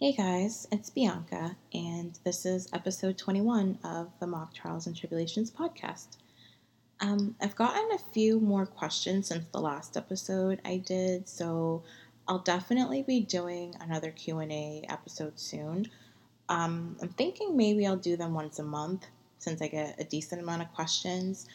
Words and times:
Hey 0.00 0.10
guys, 0.10 0.66
it's 0.72 0.90
Bianca, 0.90 1.56
and 1.72 2.18
this 2.24 2.44
is 2.44 2.68
episode 2.72 3.16
21 3.16 3.78
of 3.84 4.10
the 4.18 4.26
Mock 4.26 4.52
Trials 4.52 4.88
and 4.88 4.96
Tribulations 4.96 5.52
podcast. 5.52 6.16
Um, 6.98 7.36
I've 7.40 7.54
gotten 7.54 7.92
a 7.92 8.12
few 8.12 8.40
more 8.40 8.66
questions 8.66 9.28
since 9.28 9.44
the 9.52 9.60
last 9.60 9.96
episode 9.96 10.60
I 10.64 10.78
did, 10.78 11.28
so 11.28 11.84
I'll 12.26 12.40
definitely 12.40 13.04
be 13.04 13.20
doing 13.20 13.76
another 13.80 14.10
Q&A 14.10 14.84
episode 14.88 15.38
soon. 15.38 15.88
Um, 16.48 16.96
I'm 17.00 17.10
thinking 17.10 17.56
maybe 17.56 17.86
I'll 17.86 17.96
do 17.96 18.16
them 18.16 18.34
once 18.34 18.58
a 18.58 18.64
month 18.64 19.06
since 19.38 19.62
I 19.62 19.68
get 19.68 20.00
a 20.00 20.04
decent 20.04 20.42
amount 20.42 20.62
of 20.62 20.72
questions. 20.72 21.46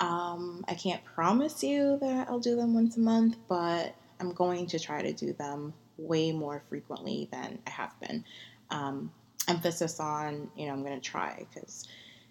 Um, 0.00 0.64
I 0.66 0.76
can't 0.76 1.04
promise 1.04 1.62
you 1.62 1.98
that 2.00 2.26
I'll 2.30 2.40
do 2.40 2.56
them 2.56 2.72
once 2.72 2.96
a 2.96 3.00
month, 3.00 3.36
but 3.48 3.94
I'm 4.18 4.32
going 4.32 4.66
to 4.68 4.78
try 4.78 5.02
to 5.02 5.12
do 5.12 5.34
them 5.34 5.74
way 5.98 6.32
more 6.32 6.62
frequently 6.68 7.28
than 7.32 7.58
I 7.66 7.70
have 7.70 7.98
been. 8.00 8.24
Um, 8.70 9.12
emphasis 9.48 10.00
on, 10.00 10.50
you 10.56 10.66
know, 10.66 10.72
I'm 10.72 10.82
going 10.82 11.00
to 11.00 11.10
try 11.10 11.46
because 11.52 11.86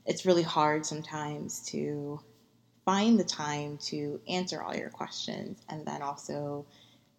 it's 0.06 0.26
really 0.26 0.44
hard 0.44 0.86
sometimes 0.86 1.62
to 1.68 2.20
find 2.86 3.20
the 3.20 3.24
time 3.24 3.78
to 3.78 4.20
answer 4.28 4.62
all 4.62 4.76
your 4.76 4.90
questions 4.90 5.60
and 5.70 5.86
then 5.86 6.02
also 6.02 6.66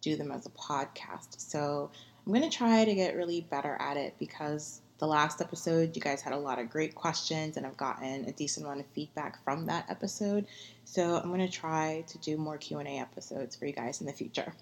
do 0.01 0.15
them 0.15 0.31
as 0.31 0.45
a 0.45 0.49
podcast. 0.51 1.39
So 1.39 1.91
I'm 2.25 2.33
going 2.33 2.49
to 2.49 2.55
try 2.55 2.85
to 2.85 2.95
get 2.95 3.15
really 3.15 3.41
better 3.49 3.75
at 3.79 3.97
it 3.97 4.15
because 4.19 4.81
the 4.99 5.07
last 5.07 5.41
episode 5.41 5.95
you 5.95 6.01
guys 6.01 6.21
had 6.21 6.33
a 6.33 6.37
lot 6.37 6.59
of 6.59 6.69
great 6.69 6.95
questions 6.95 7.57
and 7.57 7.65
I've 7.65 7.77
gotten 7.77 8.25
a 8.25 8.31
decent 8.31 8.65
amount 8.65 8.79
of 8.79 8.85
feedback 8.87 9.43
from 9.43 9.65
that 9.67 9.85
episode. 9.89 10.45
So 10.85 11.17
I'm 11.17 11.27
going 11.27 11.45
to 11.45 11.51
try 11.51 12.03
to 12.07 12.17
do 12.19 12.37
more 12.37 12.57
Q&A 12.57 12.99
episodes 12.99 13.55
for 13.55 13.65
you 13.65 13.73
guys 13.73 14.01
in 14.01 14.07
the 14.07 14.13
future. 14.13 14.53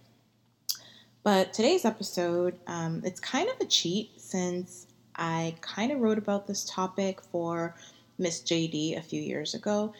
But 1.25 1.53
today's 1.53 1.85
episode, 1.85 2.59
um, 2.67 3.02
it's 3.03 3.20
kind 3.20 3.49
of 3.49 3.59
a 3.59 3.65
cheat 3.65 4.21
since 4.21 4.85
I 5.15 5.55
kind 5.59 5.91
of 5.91 5.99
wrote 5.99 6.20
about 6.20 6.45
this 6.45 6.63
topic 6.65 7.20
for 7.20 7.76
Ms. 8.20 8.43
JD 8.45 8.95
a 8.95 9.01
few 9.01 9.20
years 9.20 9.55
ago. 9.55 9.91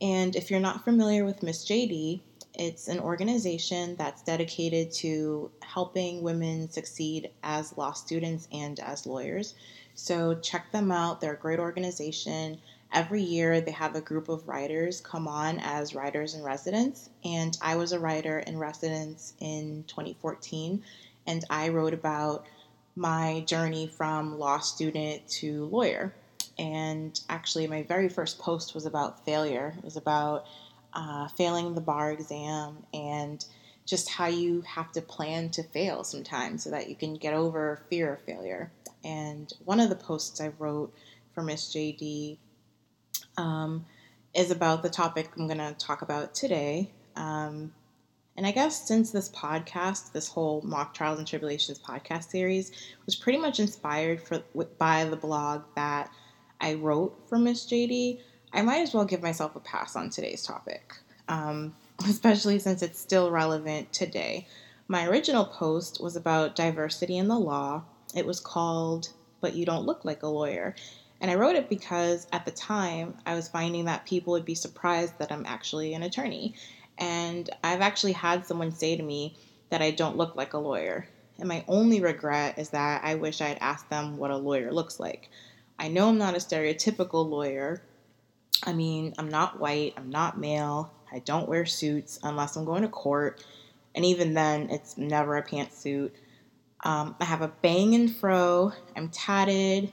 And 0.00 0.34
if 0.34 0.50
you're 0.50 0.58
not 0.58 0.84
familiar 0.84 1.24
with 1.24 1.40
Ms. 1.40 1.66
JD, 1.66 2.18
it's 2.54 2.88
an 2.88 2.98
organization 2.98 3.94
that's 3.94 4.24
dedicated 4.24 4.90
to 4.94 5.52
helping 5.62 6.20
women 6.20 6.68
succeed 6.68 7.30
as 7.44 7.78
law 7.78 7.92
students 7.92 8.48
and 8.50 8.80
as 8.80 9.06
lawyers. 9.06 9.54
So 9.94 10.34
check 10.34 10.72
them 10.72 10.90
out. 10.90 11.20
They're 11.20 11.34
a 11.34 11.38
great 11.38 11.60
organization 11.60 12.58
every 12.92 13.22
year 13.22 13.60
they 13.60 13.70
have 13.70 13.94
a 13.94 14.00
group 14.00 14.28
of 14.28 14.46
writers 14.48 15.00
come 15.00 15.26
on 15.26 15.58
as 15.60 15.94
writers 15.94 16.34
in 16.34 16.42
residence 16.42 17.10
and 17.24 17.56
i 17.62 17.76
was 17.76 17.92
a 17.92 17.98
writer 17.98 18.38
in 18.40 18.58
residence 18.58 19.34
in 19.40 19.84
2014 19.88 20.82
and 21.26 21.44
i 21.50 21.68
wrote 21.68 21.94
about 21.94 22.46
my 22.94 23.40
journey 23.46 23.86
from 23.86 24.38
law 24.38 24.58
student 24.58 25.26
to 25.26 25.66
lawyer. 25.66 26.14
And 26.58 27.18
actually 27.28 27.66
my 27.66 27.82
very 27.82 28.08
first 28.08 28.38
post 28.38 28.74
was 28.74 28.86
about 28.86 29.24
failure. 29.24 29.74
It 29.78 29.84
was 29.84 29.96
about 29.96 30.46
uh, 30.92 31.28
failing 31.28 31.74
the 31.74 31.80
bar 31.80 32.12
exam 32.12 32.84
and 32.92 33.44
just 33.86 34.10
how 34.10 34.26
you 34.26 34.60
have 34.62 34.92
to 34.92 35.00
plan 35.00 35.48
to 35.50 35.62
fail 35.62 36.04
sometimes 36.04 36.62
so 36.62 36.70
that 36.70 36.88
you 36.88 36.94
can 36.94 37.14
get 37.14 37.34
over 37.34 37.82
fear 37.88 38.12
of 38.12 38.20
failure. 38.20 38.70
And 39.02 39.52
one 39.64 39.80
of 39.80 39.88
the 39.88 39.96
posts 39.96 40.40
i 40.40 40.48
wrote 40.58 40.94
for 41.34 41.42
Ms. 41.42 41.72
JD 41.74 42.36
um, 43.36 43.86
is 44.34 44.50
about 44.50 44.82
the 44.82 44.90
topic 44.90 45.30
I'm 45.36 45.46
going 45.46 45.58
to 45.58 45.74
talk 45.74 46.02
about 46.02 46.34
today. 46.34 46.90
Um, 47.16 47.72
and 48.36 48.46
I 48.46 48.50
guess 48.50 48.86
since 48.86 49.10
this 49.10 49.28
podcast, 49.28 50.12
this 50.12 50.28
whole 50.28 50.62
Mock 50.62 50.94
Trials 50.94 51.18
and 51.18 51.28
Tribulations 51.28 51.78
podcast 51.78 52.30
series 52.30 52.72
was 53.04 53.14
pretty 53.14 53.38
much 53.38 53.60
inspired 53.60 54.22
for, 54.22 54.42
by 54.78 55.04
the 55.04 55.16
blog 55.16 55.64
that 55.76 56.10
I 56.60 56.74
wrote 56.74 57.18
for 57.28 57.38
Ms. 57.38 57.66
JD, 57.66 58.20
I 58.52 58.62
might 58.62 58.80
as 58.80 58.94
well 58.94 59.04
give 59.04 59.22
myself 59.22 59.56
a 59.56 59.60
pass 59.60 59.96
on 59.96 60.10
today's 60.10 60.42
topic, 60.42 60.94
um, 61.28 61.74
especially 62.06 62.58
since 62.58 62.82
it's 62.82 62.98
still 62.98 63.30
relevant 63.30 63.92
today. 63.92 64.46
My 64.88 65.06
original 65.06 65.44
post 65.44 66.02
was 66.02 66.16
about 66.16 66.56
diversity 66.56 67.18
in 67.18 67.28
the 67.28 67.38
law. 67.38 67.84
It 68.14 68.26
was 68.26 68.40
called 68.40 69.10
But 69.40 69.54
You 69.54 69.64
Don't 69.66 69.86
Look 69.86 70.04
Like 70.04 70.22
a 70.22 70.28
Lawyer. 70.28 70.74
And 71.22 71.30
I 71.30 71.36
wrote 71.36 71.54
it 71.54 71.68
because 71.68 72.26
at 72.32 72.44
the 72.44 72.50
time 72.50 73.14
I 73.24 73.36
was 73.36 73.48
finding 73.48 73.84
that 73.84 74.04
people 74.06 74.32
would 74.32 74.44
be 74.44 74.56
surprised 74.56 75.16
that 75.18 75.30
I'm 75.30 75.46
actually 75.46 75.94
an 75.94 76.02
attorney. 76.02 76.56
And 76.98 77.48
I've 77.62 77.80
actually 77.80 78.12
had 78.12 78.44
someone 78.44 78.72
say 78.72 78.96
to 78.96 79.02
me 79.02 79.36
that 79.70 79.80
I 79.80 79.92
don't 79.92 80.16
look 80.16 80.34
like 80.34 80.52
a 80.52 80.58
lawyer. 80.58 81.08
And 81.38 81.48
my 81.48 81.64
only 81.68 82.00
regret 82.00 82.58
is 82.58 82.70
that 82.70 83.04
I 83.04 83.14
wish 83.14 83.40
I'd 83.40 83.58
asked 83.60 83.88
them 83.88 84.16
what 84.16 84.32
a 84.32 84.36
lawyer 84.36 84.72
looks 84.72 84.98
like. 84.98 85.30
I 85.78 85.86
know 85.86 86.08
I'm 86.08 86.18
not 86.18 86.34
a 86.34 86.38
stereotypical 86.38 87.28
lawyer. 87.28 87.82
I 88.64 88.72
mean, 88.72 89.14
I'm 89.16 89.28
not 89.28 89.60
white, 89.60 89.94
I'm 89.96 90.10
not 90.10 90.38
male, 90.38 90.92
I 91.12 91.20
don't 91.20 91.48
wear 91.48 91.66
suits 91.66 92.18
unless 92.22 92.56
I'm 92.56 92.64
going 92.64 92.82
to 92.82 92.88
court. 92.88 93.44
And 93.94 94.04
even 94.04 94.34
then, 94.34 94.70
it's 94.70 94.98
never 94.98 95.36
a 95.36 95.42
pantsuit. 95.42 96.10
Um, 96.84 97.16
I 97.20 97.24
have 97.24 97.42
a 97.42 97.48
bang 97.48 97.94
and 97.94 98.14
fro, 98.14 98.72
I'm 98.96 99.08
tatted, 99.08 99.92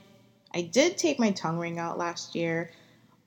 I 0.52 0.62
did 0.62 0.98
take 0.98 1.18
my 1.18 1.30
tongue 1.30 1.58
ring 1.58 1.78
out 1.78 1.98
last 1.98 2.34
year, 2.34 2.70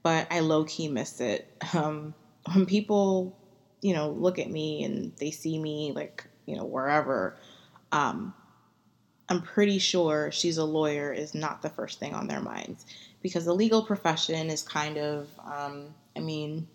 but 0.01 0.27
I 0.29 0.41
low 0.41 0.65
key 0.65 0.87
miss 0.87 1.21
it. 1.21 1.47
Um, 1.73 2.13
when 2.51 2.65
people, 2.65 3.37
you 3.81 3.93
know, 3.93 4.09
look 4.09 4.37
at 4.37 4.49
me 4.49 4.83
and 4.83 5.13
they 5.17 5.31
see 5.31 5.57
me 5.57 5.93
like, 5.95 6.25
you 6.45 6.57
know, 6.57 6.65
wherever, 6.65 7.37
um, 7.91 8.33
I'm 9.29 9.41
pretty 9.41 9.79
sure 9.79 10.29
she's 10.31 10.57
a 10.57 10.65
lawyer 10.65 11.13
is 11.13 11.33
not 11.33 11.61
the 11.61 11.69
first 11.69 11.99
thing 11.99 12.13
on 12.13 12.27
their 12.27 12.41
minds 12.41 12.85
because 13.21 13.45
the 13.45 13.55
legal 13.55 13.81
profession 13.81 14.49
is 14.49 14.61
kind 14.61 14.97
of, 14.97 15.29
um, 15.45 15.93
I 16.15 16.19
mean, 16.19 16.67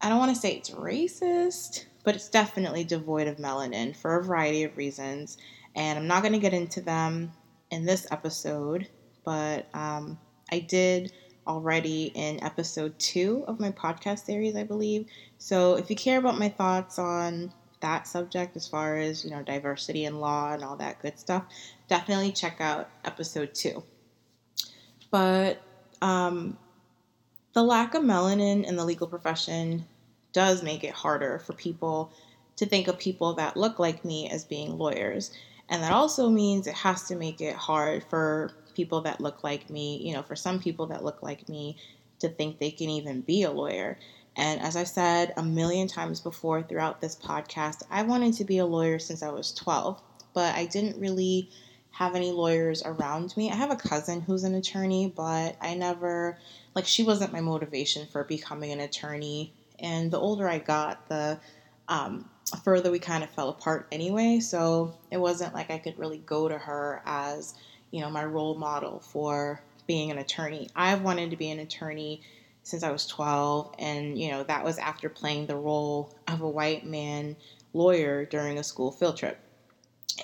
I 0.00 0.08
don't 0.10 0.18
want 0.18 0.34
to 0.34 0.40
say 0.40 0.52
it's 0.52 0.70
racist, 0.70 1.86
but 2.04 2.14
it's 2.14 2.28
definitely 2.28 2.84
devoid 2.84 3.26
of 3.26 3.38
melanin 3.38 3.96
for 3.96 4.16
a 4.16 4.22
variety 4.22 4.64
of 4.64 4.76
reasons. 4.76 5.38
And 5.74 5.98
I'm 5.98 6.06
not 6.06 6.22
going 6.22 6.34
to 6.34 6.38
get 6.38 6.52
into 6.52 6.82
them 6.82 7.32
in 7.70 7.84
this 7.84 8.06
episode 8.10 8.86
but 9.24 9.66
um, 9.74 10.18
I 10.50 10.60
did 10.60 11.12
already 11.46 12.12
in 12.14 12.42
episode 12.44 12.98
two 12.98 13.44
of 13.48 13.58
my 13.58 13.70
podcast 13.70 14.24
series, 14.26 14.54
I 14.54 14.64
believe. 14.64 15.06
So 15.38 15.74
if 15.74 15.88
you 15.88 15.96
care 15.96 16.18
about 16.18 16.38
my 16.38 16.48
thoughts 16.48 16.98
on 16.98 17.52
that 17.80 18.06
subject 18.06 18.56
as 18.56 18.68
far 18.68 18.96
as, 18.98 19.24
you 19.24 19.30
know, 19.30 19.42
diversity 19.42 20.04
in 20.04 20.20
law 20.20 20.52
and 20.52 20.62
all 20.62 20.76
that 20.76 21.00
good 21.00 21.18
stuff, 21.18 21.44
definitely 21.88 22.32
check 22.32 22.60
out 22.60 22.90
episode 23.04 23.54
two. 23.54 23.82
But 25.10 25.62
um, 26.02 26.58
the 27.54 27.62
lack 27.62 27.94
of 27.94 28.02
melanin 28.02 28.64
in 28.64 28.76
the 28.76 28.84
legal 28.84 29.06
profession 29.06 29.86
does 30.32 30.62
make 30.62 30.84
it 30.84 30.92
harder 30.92 31.38
for 31.38 31.54
people 31.54 32.12
to 32.56 32.66
think 32.66 32.88
of 32.88 32.98
people 32.98 33.34
that 33.34 33.56
look 33.56 33.78
like 33.78 34.04
me 34.04 34.28
as 34.28 34.44
being 34.44 34.76
lawyers. 34.76 35.30
And 35.68 35.82
that 35.82 35.92
also 35.92 36.28
means 36.28 36.66
it 36.66 36.74
has 36.74 37.04
to 37.04 37.16
make 37.16 37.40
it 37.40 37.54
hard 37.54 38.04
for 38.10 38.50
people 38.78 39.00
that 39.00 39.20
look 39.20 39.42
like 39.42 39.68
me, 39.68 39.96
you 39.96 40.14
know, 40.14 40.22
for 40.22 40.36
some 40.36 40.60
people 40.60 40.86
that 40.86 41.02
look 41.02 41.20
like 41.20 41.48
me 41.48 41.76
to 42.20 42.28
think 42.28 42.60
they 42.60 42.70
can 42.70 42.88
even 42.88 43.22
be 43.22 43.42
a 43.42 43.50
lawyer. 43.50 43.98
And 44.36 44.60
as 44.60 44.76
I 44.76 44.84
said 44.84 45.34
a 45.36 45.42
million 45.42 45.88
times 45.88 46.20
before 46.20 46.62
throughout 46.62 47.00
this 47.00 47.16
podcast, 47.16 47.82
I 47.90 48.04
wanted 48.04 48.34
to 48.34 48.44
be 48.44 48.58
a 48.58 48.66
lawyer 48.66 49.00
since 49.00 49.20
I 49.20 49.30
was 49.30 49.52
12, 49.52 50.00
but 50.32 50.54
I 50.54 50.66
didn't 50.66 51.00
really 51.00 51.50
have 51.90 52.14
any 52.14 52.30
lawyers 52.30 52.84
around 52.84 53.36
me. 53.36 53.50
I 53.50 53.56
have 53.56 53.72
a 53.72 53.76
cousin 53.90 54.20
who's 54.20 54.44
an 54.44 54.54
attorney, 54.54 55.12
but 55.16 55.56
I 55.60 55.74
never, 55.74 56.38
like, 56.76 56.86
she 56.86 57.02
wasn't 57.02 57.32
my 57.32 57.40
motivation 57.40 58.06
for 58.06 58.22
becoming 58.22 58.70
an 58.70 58.78
attorney. 58.78 59.52
And 59.80 60.12
the 60.12 60.20
older 60.20 60.48
I 60.48 60.58
got, 60.58 61.08
the 61.08 61.40
um, 61.88 62.30
further 62.62 62.92
we 62.92 63.00
kind 63.00 63.24
of 63.24 63.30
fell 63.30 63.48
apart 63.48 63.88
anyway. 63.90 64.38
So 64.38 64.94
it 65.10 65.16
wasn't 65.16 65.52
like 65.52 65.68
I 65.68 65.78
could 65.78 65.98
really 65.98 66.18
go 66.18 66.48
to 66.48 66.58
her 66.58 67.02
as 67.04 67.54
you 67.90 68.00
know, 68.00 68.10
my 68.10 68.24
role 68.24 68.54
model 68.54 69.00
for 69.00 69.60
being 69.86 70.10
an 70.10 70.18
attorney. 70.18 70.68
I've 70.76 71.02
wanted 71.02 71.30
to 71.30 71.36
be 71.36 71.50
an 71.50 71.58
attorney 71.58 72.22
since 72.62 72.82
I 72.82 72.90
was 72.90 73.06
12, 73.06 73.74
and 73.78 74.18
you 74.18 74.30
know, 74.30 74.42
that 74.44 74.64
was 74.64 74.78
after 74.78 75.08
playing 75.08 75.46
the 75.46 75.56
role 75.56 76.14
of 76.26 76.42
a 76.42 76.48
white 76.48 76.84
man 76.84 77.36
lawyer 77.72 78.24
during 78.24 78.58
a 78.58 78.64
school 78.64 78.90
field 78.90 79.16
trip. 79.16 79.38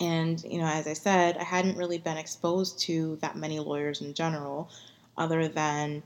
And, 0.00 0.43
you 0.43 0.58
know, 0.58 0.66
as 0.66 0.87
I 0.87 0.93
said, 0.93 1.37
I 1.37 1.44
hadn't 1.44 1.76
really 1.76 1.99
been 1.99 2.16
exposed 2.16 2.81
to 2.81 3.16
that 3.22 3.37
many 3.37 3.61
lawyers 3.61 4.00
in 4.00 4.14
general, 4.14 4.70
other 5.17 5.46
than, 5.49 6.02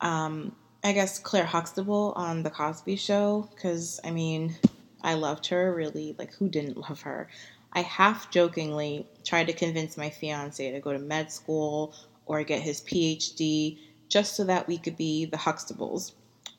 um, 0.00 0.56
I 0.82 0.92
guess, 0.92 1.18
Claire 1.18 1.44
Huxtable 1.44 2.14
on 2.16 2.42
The 2.42 2.50
Cosby 2.50 2.96
Show, 2.96 3.48
because, 3.54 4.00
I 4.04 4.10
mean, 4.10 4.56
I 5.02 5.14
loved 5.14 5.46
her, 5.48 5.74
really. 5.74 6.16
Like, 6.18 6.32
who 6.34 6.48
didn't 6.48 6.78
love 6.78 7.02
her? 7.02 7.28
I 7.72 7.82
half 7.82 8.30
jokingly 8.30 9.06
tried 9.24 9.46
to 9.46 9.52
convince 9.52 9.96
my 9.96 10.10
fiance 10.10 10.70
to 10.70 10.80
go 10.80 10.92
to 10.92 10.98
med 10.98 11.30
school 11.32 11.94
or 12.26 12.42
get 12.44 12.62
his 12.62 12.80
PhD 12.80 13.78
just 14.08 14.34
so 14.36 14.44
that 14.44 14.66
we 14.66 14.78
could 14.78 14.96
be 14.96 15.24
the 15.24 15.36
Huxtables. 15.36 16.12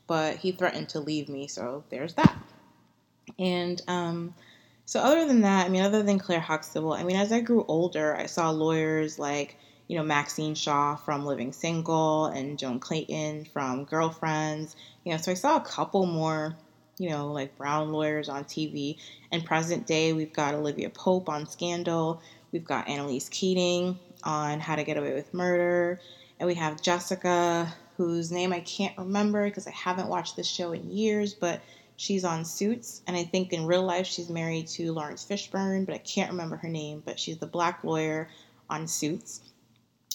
But 0.06 0.36
he 0.36 0.52
threatened 0.52 0.88
to 0.90 1.00
leave 1.00 1.28
me, 1.28 1.46
so 1.48 1.84
there's 1.90 2.14
that. 2.14 2.36
And, 3.38 3.80
um, 3.88 4.34
So 4.84 5.00
other 5.00 5.26
than 5.26 5.42
that, 5.42 5.66
I 5.66 5.68
mean, 5.68 5.82
other 5.82 6.02
than 6.02 6.18
Claire 6.18 6.40
Huxtable, 6.40 6.92
I 6.92 7.04
mean, 7.04 7.16
as 7.16 7.32
I 7.32 7.40
grew 7.40 7.64
older, 7.68 8.16
I 8.16 8.26
saw 8.26 8.50
lawyers 8.50 9.18
like 9.18 9.56
you 9.88 9.96
know 9.96 10.04
Maxine 10.04 10.54
Shaw 10.54 10.96
from 10.96 11.24
Living 11.24 11.52
Single 11.52 12.26
and 12.26 12.58
Joan 12.58 12.80
Clayton 12.80 13.46
from 13.46 13.84
Girlfriends. 13.84 14.76
You 15.04 15.12
know, 15.12 15.18
so 15.18 15.30
I 15.30 15.34
saw 15.34 15.56
a 15.56 15.60
couple 15.60 16.06
more 16.06 16.56
you 16.98 17.10
know, 17.10 17.32
like 17.32 17.56
brown 17.56 17.92
lawyers 17.92 18.28
on 18.28 18.44
TV. 18.44 18.98
And 19.30 19.44
present 19.44 19.86
day, 19.86 20.12
we've 20.12 20.32
got 20.32 20.54
Olivia 20.54 20.90
Pope 20.90 21.28
on 21.28 21.48
Scandal. 21.48 22.20
We've 22.52 22.64
got 22.64 22.88
Annalise 22.88 23.28
Keating 23.28 23.98
on 24.22 24.60
How 24.60 24.76
to 24.76 24.84
Get 24.84 24.96
Away 24.96 25.14
with 25.14 25.32
Murder. 25.32 26.00
And 26.38 26.46
we 26.46 26.54
have 26.54 26.82
Jessica, 26.82 27.72
whose 27.96 28.30
name 28.30 28.52
I 28.52 28.60
can't 28.60 28.96
remember 28.98 29.44
because 29.44 29.66
I 29.66 29.70
haven't 29.72 30.08
watched 30.08 30.36
this 30.36 30.46
show 30.46 30.72
in 30.72 30.90
years, 30.90 31.34
but 31.34 31.60
she's 31.96 32.24
on 32.24 32.44
Suits. 32.44 33.02
And 33.06 33.16
I 33.16 33.24
think 33.24 33.52
in 33.52 33.66
real 33.66 33.82
life 33.82 34.06
she's 34.06 34.28
married 34.28 34.66
to 34.68 34.92
Laurence 34.92 35.24
Fishburne, 35.24 35.86
but 35.86 35.94
I 35.94 35.98
can't 35.98 36.30
remember 36.30 36.56
her 36.56 36.68
name. 36.68 37.02
But 37.04 37.18
she's 37.18 37.38
the 37.38 37.46
black 37.46 37.84
lawyer 37.84 38.28
on 38.68 38.86
Suits. 38.86 39.40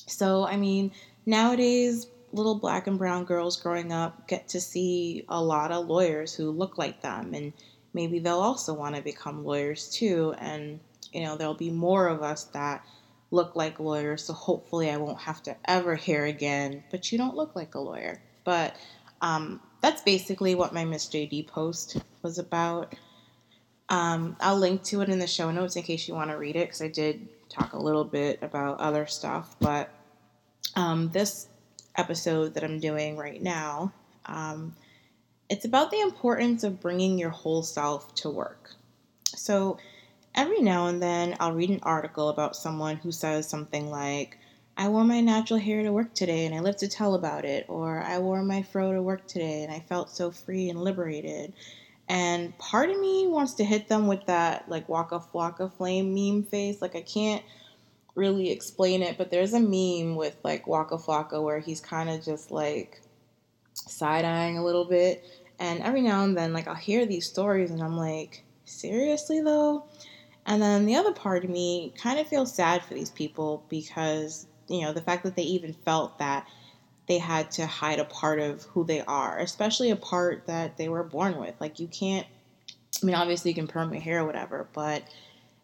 So, 0.06 0.45
I 0.45 0.57
mean, 0.57 0.91
nowadays, 1.25 2.07
little 2.31 2.56
black 2.56 2.88
and 2.88 2.97
brown 2.97 3.24
girls 3.24 3.57
growing 3.57 3.91
up 3.91 4.27
get 4.27 4.47
to 4.50 4.59
see 4.59 5.24
a 5.29 5.41
lot 5.41 5.71
of 5.71 5.88
lawyers 5.88 6.33
who 6.33 6.51
look 6.51 6.77
like 6.77 7.01
them 7.01 7.33
and 7.33 7.53
maybe 7.94 8.19
they'll 8.19 8.39
also 8.39 8.74
want 8.74 8.95
to 8.95 9.01
become 9.01 9.45
lawyers 9.45 9.89
too 9.89 10.33
and 10.39 10.79
you 11.13 11.24
know 11.24 11.38
there'll 11.38 11.53
be 11.53 11.71
more 11.71 12.07
of 12.07 12.21
us 12.21 12.45
that 12.45 12.85
look 13.31 13.56
like 13.56 13.79
lawyers 13.79 14.24
so 14.25 14.33
hopefully 14.33 14.89
i 14.89 14.97
won't 14.97 15.19
have 15.19 15.41
to 15.41 15.56
ever 15.65 15.95
hear 15.95 16.25
again 16.25 16.83
but 16.91 17.12
you 17.12 17.18
don't 17.18 17.35
look 17.35 17.56
like 17.56 17.75
a 17.75 17.79
lawyer. 17.79 18.21
But 18.44 18.77
um, 19.21 19.59
that's 19.81 20.01
basically 20.01 20.56
what 20.56 20.74
my 20.74 20.85
Ms. 20.85 21.07
JD 21.07 21.47
post 21.47 21.97
was 22.21 22.39
about. 22.39 22.95
Um, 23.89 24.35
i'll 24.41 24.57
link 24.57 24.83
to 24.83 25.00
it 25.00 25.07
in 25.07 25.18
the 25.19 25.27
show 25.27 25.50
notes 25.50 25.77
in 25.77 25.83
case 25.83 26.09
you 26.09 26.13
want 26.13 26.29
to 26.29 26.35
read 26.35 26.57
it 26.57 26.68
because 26.68 26.81
i 26.81 26.89
did 26.89 27.25
talk 27.47 27.71
a 27.71 27.77
little 27.77 28.03
bit 28.03 28.38
about 28.41 28.81
other 28.81 29.06
stuff 29.06 29.56
but 29.62 29.89
um, 30.75 31.07
this 31.13 31.47
episode 31.98 32.54
that 32.54 32.64
I'm 32.64 32.80
doing 32.80 33.18
right 33.18 33.42
now. 33.42 33.92
Um, 34.26 34.76
it's 35.50 35.66
about 35.66 35.92
the 35.92 36.02
importance 36.02 36.64
of 36.64 36.82
bringing 36.82 37.18
your 37.18 37.30
whole 37.30 37.64
self 37.64 38.14
to 38.16 38.30
work. 38.30 38.72
So, 39.36 39.78
every 40.36 40.62
now 40.62 40.88
and 40.88 41.02
then, 41.02 41.36
I'll 41.40 41.54
read 41.54 41.70
an 41.70 41.80
article 41.84 42.30
about 42.30 42.56
someone 42.56 42.98
who 42.98 43.12
says 43.12 43.48
something 43.48 43.90
like, 43.90 44.38
I 44.80 44.90
wore 44.90 45.04
my 45.04 45.22
natural 45.22 45.60
hair 45.60 45.82
to 45.82 45.92
work 45.92 46.14
today 46.14 46.46
and 46.46 46.54
I 46.54 46.60
lived 46.60 46.80
to 46.80 46.88
tell 46.88 47.16
about 47.16 47.46
it, 47.46 47.66
or 47.68 48.00
I 48.00 48.20
wore 48.20 48.44
my 48.44 48.62
fro 48.62 48.94
to 48.94 49.02
work 49.02 49.26
today 49.26 49.64
and 49.64 49.74
I 49.74 49.80
felt 49.80 50.12
so 50.12 50.30
free 50.30 50.70
and 50.70 50.84
liberated. 50.84 51.54
And 52.08 52.56
part 52.58 52.90
of 52.90 53.00
me 53.00 53.28
wants 53.28 53.56
to 53.56 53.66
hit 53.66 53.88
them 53.88 54.08
with 54.08 54.26
that 54.28 54.70
like 54.70 54.88
Waka 54.88 55.20
Flocka 55.34 55.74
flame 55.74 56.14
meme 56.14 56.44
face. 56.44 56.82
Like 56.82 56.96
I 56.96 57.02
can't 57.02 57.44
really 58.18 58.50
explain 58.50 59.04
it, 59.04 59.18
but 59.18 59.30
there's 59.30 59.54
a 59.54 59.60
meme 59.60 60.16
with 60.16 60.36
like 60.44 60.68
Waka 60.68 60.98
Flocka 60.98 61.42
where 61.42 61.60
he's 61.60 61.80
kind 61.80 62.10
of 62.10 62.25
just 62.25 62.52
like 62.52 63.02
side 63.74 64.25
eyeing 64.25 64.58
a 64.58 64.66
little 64.66 64.86
bit. 64.86 65.24
And 65.60 65.81
every 65.81 66.02
now 66.02 66.24
and 66.24 66.38
then, 66.38 66.54
like, 66.54 66.68
I'll 66.68 66.75
hear 66.75 67.06
these 67.06 67.28
stories 67.28 67.72
and 67.72 67.81
I'm 67.81 67.98
like, 67.98 68.44
seriously 68.66 69.42
though? 69.42 69.86
And 70.46 70.62
then 70.62 70.86
the 70.86 70.96
other 70.96 71.14
part 71.14 71.44
of 71.44 71.50
me 71.50 71.94
kind 71.98 72.19
of 72.19 72.28
feels 72.28 72.54
sad 72.54 72.84
for 72.84 72.94
these 72.94 73.12
people 73.12 73.64
because, 73.69 74.48
you 74.68 74.81
know, 74.81 74.94
the 74.94 75.02
fact 75.02 75.24
that 75.24 75.36
they 75.36 75.44
even 75.44 75.74
felt 75.74 76.20
that 76.20 76.48
they 77.08 77.18
had 77.20 77.52
to 77.52 77.66
hide 77.66 78.00
a 78.00 78.06
part 78.06 78.40
of 78.40 78.63
who 78.63 78.84
they 78.84 79.02
are, 79.02 79.38
especially 79.40 79.92
a 79.92 79.96
part 79.96 80.48
that 80.48 80.78
they 80.78 80.90
were 80.90 81.04
born 81.04 81.38
with. 81.38 81.56
Like, 81.60 81.80
you 81.80 81.88
can't, 81.88 82.25
I 83.02 83.06
mean, 83.06 83.16
obviously 83.16 83.52
you 83.52 83.56
can 83.56 83.68
perm 83.68 83.94
your 83.94 84.02
hair 84.02 84.22
or 84.22 84.25
whatever, 84.25 84.68
but 84.74 85.04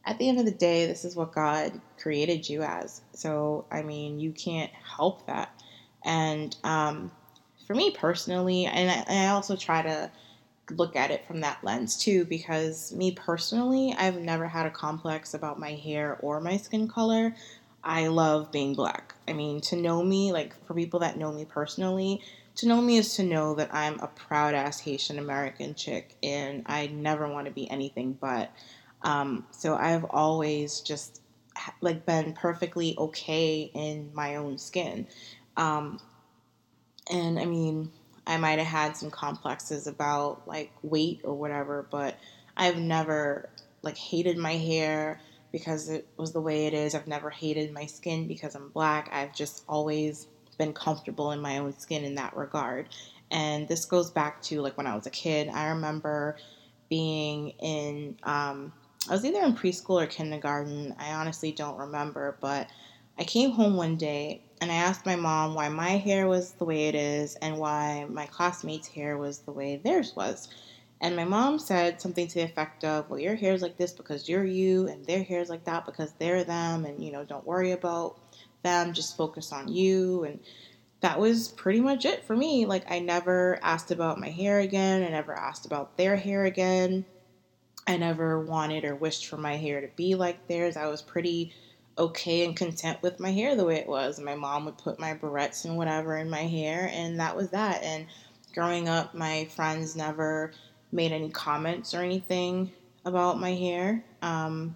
at 0.05 0.17
the 0.17 0.27
end 0.27 0.39
of 0.39 0.45
the 0.45 0.51
day, 0.51 0.85
this 0.85 1.05
is 1.05 1.15
what 1.15 1.33
God 1.33 1.79
created 1.97 2.47
you 2.49 2.61
as. 2.61 3.01
So, 3.13 3.65
I 3.71 3.83
mean, 3.83 4.19
you 4.19 4.31
can't 4.31 4.71
help 4.71 5.25
that. 5.27 5.49
And 6.03 6.55
um, 6.63 7.11
for 7.65 7.73
me 7.73 7.91
personally, 7.91 8.65
and 8.65 8.91
I, 8.91 8.93
and 9.07 9.29
I 9.29 9.31
also 9.33 9.55
try 9.55 9.81
to 9.81 10.11
look 10.71 10.95
at 10.95 11.11
it 11.11 11.25
from 11.25 11.41
that 11.41 11.63
lens 11.63 11.97
too, 11.97 12.25
because 12.25 12.91
me 12.93 13.11
personally, 13.11 13.95
I've 13.97 14.19
never 14.19 14.47
had 14.47 14.65
a 14.65 14.71
complex 14.71 15.33
about 15.33 15.59
my 15.59 15.71
hair 15.71 16.17
or 16.21 16.41
my 16.41 16.57
skin 16.57 16.87
color. 16.87 17.33
I 17.83 18.07
love 18.07 18.51
being 18.51 18.73
black. 18.75 19.15
I 19.27 19.33
mean, 19.33 19.61
to 19.61 19.75
know 19.75 20.03
me, 20.03 20.33
like 20.33 20.53
for 20.65 20.73
people 20.73 20.99
that 20.99 21.17
know 21.17 21.31
me 21.31 21.45
personally, 21.45 22.21
to 22.55 22.67
know 22.67 22.81
me 22.81 22.97
is 22.97 23.15
to 23.15 23.23
know 23.23 23.55
that 23.55 23.73
I'm 23.73 23.99
a 23.99 24.07
proud 24.07 24.53
ass 24.53 24.79
Haitian 24.81 25.17
American 25.17 25.75
chick 25.75 26.15
and 26.21 26.63
I 26.65 26.87
never 26.87 27.27
want 27.27 27.47
to 27.47 27.53
be 27.53 27.69
anything 27.69 28.17
but. 28.19 28.51
Um, 29.03 29.45
so 29.51 29.75
I've 29.75 30.05
always 30.05 30.81
just 30.81 31.21
like 31.81 32.05
been 32.05 32.33
perfectly 32.33 32.95
okay 32.97 33.69
in 33.73 34.11
my 34.13 34.37
own 34.37 34.57
skin. 34.57 35.07
Um, 35.57 35.99
and 37.11 37.37
I 37.37 37.45
mean, 37.45 37.91
I 38.25 38.37
might 38.37 38.59
have 38.59 38.67
had 38.67 38.97
some 38.97 39.11
complexes 39.11 39.87
about 39.87 40.47
like 40.47 40.71
weight 40.81 41.21
or 41.23 41.35
whatever, 41.35 41.85
but 41.89 42.17
I've 42.55 42.77
never 42.77 43.49
like 43.81 43.97
hated 43.97 44.37
my 44.37 44.53
hair 44.53 45.19
because 45.51 45.89
it 45.89 46.07
was 46.17 46.31
the 46.31 46.41
way 46.41 46.65
it 46.65 46.73
is. 46.73 46.95
I've 46.95 47.07
never 47.07 47.29
hated 47.29 47.73
my 47.73 47.85
skin 47.85 48.27
because 48.27 48.55
I'm 48.55 48.69
black. 48.69 49.09
I've 49.11 49.33
just 49.33 49.63
always 49.67 50.27
been 50.57 50.73
comfortable 50.73 51.31
in 51.31 51.41
my 51.41 51.57
own 51.57 51.77
skin 51.77 52.03
in 52.03 52.15
that 52.15 52.35
regard. 52.35 52.89
And 53.29 53.67
this 53.67 53.85
goes 53.85 54.09
back 54.09 54.41
to 54.43 54.61
like 54.61 54.77
when 54.77 54.87
I 54.87 54.95
was 54.95 55.05
a 55.05 55.11
kid. 55.11 55.49
I 55.49 55.69
remember 55.69 56.37
being 56.89 57.49
in 57.59 58.15
um, 58.23 58.71
I 59.09 59.11
was 59.11 59.25
either 59.25 59.41
in 59.41 59.53
preschool 59.53 60.01
or 60.01 60.07
kindergarten. 60.07 60.95
I 60.97 61.13
honestly 61.13 61.51
don't 61.51 61.77
remember, 61.77 62.37
but 62.39 62.67
I 63.19 63.25
came 63.25 63.51
home 63.51 63.75
one 63.75 63.97
day 63.97 64.41
and 64.61 64.71
I 64.71 64.75
asked 64.75 65.05
my 65.05 65.17
mom 65.17 65.55
why 65.55 65.67
my 65.67 65.91
hair 65.97 66.25
was 66.27 66.53
the 66.53 66.63
way 66.63 66.87
it 66.87 66.95
is 66.95 67.35
and 67.35 67.57
why 67.57 68.05
my 68.09 68.27
classmates' 68.27 68.87
hair 68.87 69.17
was 69.17 69.39
the 69.39 69.51
way 69.51 69.75
theirs 69.75 70.13
was. 70.15 70.47
And 71.01 71.17
my 71.17 71.25
mom 71.25 71.59
said 71.59 71.99
something 71.99 72.27
to 72.29 72.33
the 72.35 72.45
effect 72.45 72.85
of, 72.85 73.09
Well, 73.09 73.19
your 73.19 73.35
hair's 73.35 73.61
like 73.61 73.75
this 73.75 73.91
because 73.91 74.29
you're 74.29 74.45
you, 74.45 74.87
and 74.87 75.05
their 75.05 75.21
hair's 75.21 75.49
like 75.49 75.65
that 75.65 75.85
because 75.85 76.13
they're 76.13 76.45
them, 76.45 76.85
and 76.85 77.03
you 77.03 77.11
know, 77.11 77.25
don't 77.25 77.45
worry 77.45 77.71
about 77.71 78.17
them, 78.63 78.93
just 78.93 79.17
focus 79.17 79.51
on 79.51 79.67
you. 79.67 80.23
And 80.23 80.39
that 81.01 81.19
was 81.19 81.49
pretty 81.49 81.81
much 81.81 82.05
it 82.05 82.23
for 82.23 82.37
me. 82.37 82.65
Like, 82.65 82.89
I 82.89 82.99
never 82.99 83.59
asked 83.61 83.91
about 83.91 84.17
my 84.17 84.29
hair 84.29 84.59
again, 84.59 85.03
I 85.03 85.09
never 85.09 85.33
asked 85.33 85.65
about 85.65 85.97
their 85.97 86.15
hair 86.15 86.45
again. 86.45 87.05
I 87.85 87.97
never 87.97 88.39
wanted 88.39 88.85
or 88.85 88.95
wished 88.95 89.27
for 89.27 89.37
my 89.37 89.57
hair 89.57 89.81
to 89.81 89.89
be 89.95 90.15
like 90.15 90.47
theirs. 90.47 90.77
I 90.77 90.87
was 90.87 91.01
pretty 91.01 91.53
okay 91.97 92.45
and 92.45 92.55
content 92.55 93.01
with 93.01 93.19
my 93.19 93.31
hair 93.31 93.55
the 93.55 93.65
way 93.65 93.75
it 93.75 93.87
was. 93.87 94.19
My 94.19 94.35
mom 94.35 94.65
would 94.65 94.77
put 94.77 94.99
my 94.99 95.13
barrettes 95.13 95.65
and 95.65 95.77
whatever 95.77 96.17
in 96.17 96.29
my 96.29 96.43
hair, 96.43 96.89
and 96.93 97.19
that 97.19 97.35
was 97.35 97.49
that. 97.49 97.83
And 97.83 98.07
growing 98.53 98.87
up, 98.87 99.13
my 99.13 99.45
friends 99.45 99.95
never 99.95 100.51
made 100.91 101.11
any 101.11 101.29
comments 101.29 101.93
or 101.93 102.01
anything 102.01 102.71
about 103.05 103.39
my 103.39 103.53
hair. 103.53 104.03
Um, 104.21 104.75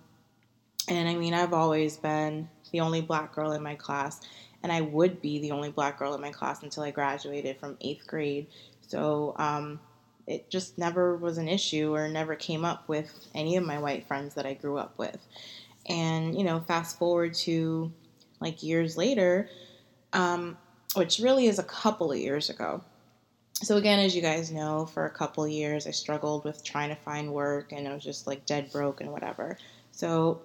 and 0.88 1.08
I 1.08 1.16
mean, 1.16 1.34
I've 1.34 1.54
always 1.54 1.98
been 1.98 2.50
the 2.72 2.82
only 2.82 3.02
black 3.02 3.34
girl 3.34 3.54
in 3.54 3.64
my 3.64 3.76
class, 3.76 4.22
and 4.64 4.72
I 4.72 4.82
would 4.82 5.22
be 5.22 5.40
the 5.40 5.52
only 5.52 5.70
black 5.70 6.00
girl 6.00 6.14
in 6.14 6.22
my 6.22 6.32
class 6.32 6.64
until 6.64 6.84
I 6.84 6.92
graduated 6.92 7.58
from 7.58 7.78
eighth 7.82 8.06
grade. 8.08 8.48
So, 8.88 9.34
um, 9.38 9.80
it 10.28 10.50
just 10.50 10.78
never 10.78 11.16
was 11.16 11.38
an 11.38 11.48
issue 11.48 11.96
or 11.96 12.08
never 12.10 12.36
came 12.36 12.66
up 12.66 12.88
with 12.88 13.12
any 13.34 13.56
of 13.56 13.66
my 13.66 13.80
white 13.80 14.06
friends 14.08 14.34
that 14.36 14.46
I 14.46 14.54
grew 14.54 14.78
up 14.78 14.98
with. 14.98 15.18
And, 15.88 16.38
you 16.38 16.44
know, 16.44 16.60
fast 16.60 17.00
forward 17.00 17.34
to 17.36 17.92
like 18.42 18.62
years 18.62 18.98
later, 18.98 19.50
um, 20.12 20.58
which 20.96 21.20
really 21.20 21.48
is 21.48 21.60
a 21.60 21.64
couple 21.64 22.12
of 22.12 22.18
years 22.18 22.50
ago. 22.50 22.84
So, 23.54 23.78
again, 23.78 24.00
as 24.00 24.16
you 24.16 24.22
guys 24.22 24.52
know, 24.52 24.86
for 24.86 25.06
a 25.06 25.10
couple 25.10 25.44
of 25.44 25.50
years, 25.50 25.88
I 25.88 25.92
struggled 25.92 26.44
with 26.44 26.64
trying 26.64 26.90
to 26.90 26.96
find 26.96 27.34
work 27.34 27.72
and 27.72 27.88
I 27.88 27.94
was 27.94 28.04
just 28.04 28.28
like 28.28 28.46
dead 28.46 28.72
broke 28.72 29.02
and 29.02 29.12
whatever. 29.12 29.58
So, 29.92 30.42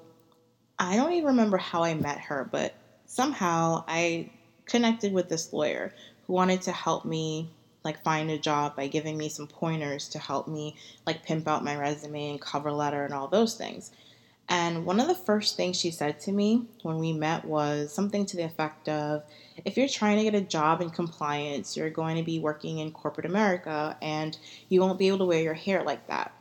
I 0.78 0.96
don't 0.96 1.12
even 1.12 1.26
remember 1.26 1.58
how 1.58 1.82
I 1.82 1.94
met 1.94 2.18
her, 2.18 2.48
but 2.50 2.74
somehow 3.06 3.84
I 3.86 4.30
connected 4.64 5.12
with 5.12 5.28
this 5.28 5.52
lawyer 5.52 5.92
who 6.26 6.32
wanted 6.32 6.62
to 6.62 6.72
help 6.72 7.04
me 7.04 7.50
like 7.84 8.02
find 8.02 8.30
a 8.30 8.38
job 8.38 8.76
by 8.76 8.86
giving 8.86 9.16
me 9.16 9.28
some 9.28 9.46
pointers 9.46 10.08
to 10.10 10.18
help 10.18 10.48
me 10.48 10.76
like 11.06 11.24
pimp 11.24 11.48
out 11.48 11.64
my 11.64 11.76
resume 11.76 12.30
and 12.30 12.40
cover 12.40 12.72
letter 12.72 13.04
and 13.04 13.14
all 13.14 13.28
those 13.28 13.54
things. 13.54 13.90
And 14.48 14.84
one 14.84 15.00
of 15.00 15.08
the 15.08 15.14
first 15.14 15.56
things 15.56 15.78
she 15.78 15.90
said 15.90 16.20
to 16.20 16.32
me 16.32 16.66
when 16.82 16.98
we 16.98 17.12
met 17.12 17.44
was 17.44 17.92
something 17.92 18.26
to 18.26 18.36
the 18.36 18.42
effect 18.42 18.88
of 18.88 19.22
if 19.64 19.76
you're 19.76 19.88
trying 19.88 20.18
to 20.18 20.24
get 20.24 20.34
a 20.34 20.44
job 20.44 20.80
in 20.80 20.90
compliance, 20.90 21.76
you're 21.76 21.90
going 21.90 22.16
to 22.16 22.22
be 22.22 22.38
working 22.38 22.78
in 22.78 22.90
corporate 22.90 23.26
America 23.26 23.96
and 24.02 24.36
you 24.68 24.80
won't 24.80 24.98
be 24.98 25.08
able 25.08 25.18
to 25.18 25.24
wear 25.24 25.40
your 25.40 25.54
hair 25.54 25.82
like 25.82 26.06
that. 26.08 26.32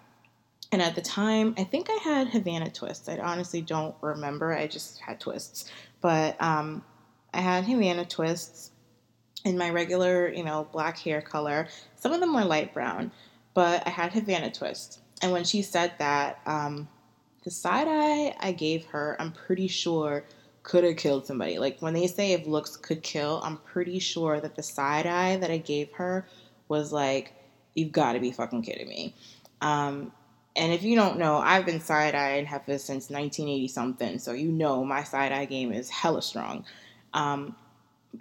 And 0.72 0.82
at 0.82 0.96
the 0.96 1.02
time, 1.02 1.54
I 1.58 1.64
think 1.64 1.88
I 1.90 2.00
had 2.04 2.30
Havana 2.30 2.70
twists. 2.70 3.10
I 3.10 3.18
honestly 3.18 3.62
don't 3.62 3.96
remember. 4.02 4.54
I 4.54 4.68
just 4.68 5.00
had 5.00 5.20
twists. 5.20 5.70
But 6.00 6.42
um, 6.42 6.84
I 7.34 7.42
had 7.42 7.66
Havana 7.66 8.06
twists 8.06 8.71
in 9.44 9.58
my 9.58 9.70
regular, 9.70 10.32
you 10.32 10.44
know, 10.44 10.68
black 10.72 11.00
hair 11.00 11.22
color. 11.22 11.68
Some 11.96 12.14
of 12.14 12.20
them 12.20 12.34
were 12.34 12.46
light 12.46 12.74
brown, 12.74 13.12
but 13.54 13.86
I 13.86 13.90
had 13.90 14.14
Havana 14.14 14.52
twist. 14.52 15.00
And 15.22 15.32
when 15.32 15.44
she 15.44 15.62
said 15.62 15.94
that, 16.00 16.40
um, 16.46 16.88
the 17.44 17.52
side 17.52 17.88
eye 17.90 18.36
I 18.40 18.52
gave 18.52 18.86
her, 18.88 19.16
I'm 19.20 19.32
pretty 19.32 19.68
sure 19.68 20.24
could 20.64 20.84
have 20.84 20.98
killed 20.98 21.26
somebody. 21.26 21.58
Like 21.58 21.82
when 21.82 21.94
they 21.94 22.08
say 22.08 22.34
if 22.34 22.46
looks 22.46 22.78
could 22.78 23.02
kill, 23.02 23.42
I'm 23.44 23.58
pretty 23.58 24.00
sure 24.00 24.40
that 24.40 24.56
the 24.56 24.64
side 24.64 25.08
eye 25.08 25.38
that 25.38 25.50
I 25.50 25.58
gave 25.58 25.92
her 25.94 26.28
was 26.68 26.94
like, 26.94 27.34
you've 27.74 27.92
got 27.92 28.14
to 28.14 28.20
be 28.20 28.32
fucking 28.32 28.62
kidding 28.62 28.88
me. 28.88 29.16
Um, 29.62 30.12
and 30.56 30.74
if 30.74 30.84
you 30.84 30.96
don't 30.96 31.18
know, 31.18 31.38
I've 31.38 31.66
been 31.66 31.80
side 31.80 32.14
eyeing 32.14 32.46
Hefe 32.46 32.80
since 32.80 33.10
1980 33.10 33.68
something, 33.70 34.20
so 34.20 34.34
you 34.34 34.52
know 34.52 34.84
my 34.84 35.04
side 35.04 35.32
eye 35.32 35.46
game 35.46 35.72
is 35.72 35.90
hella 35.90 36.22
strong. 36.22 36.66
Um, 37.14 37.56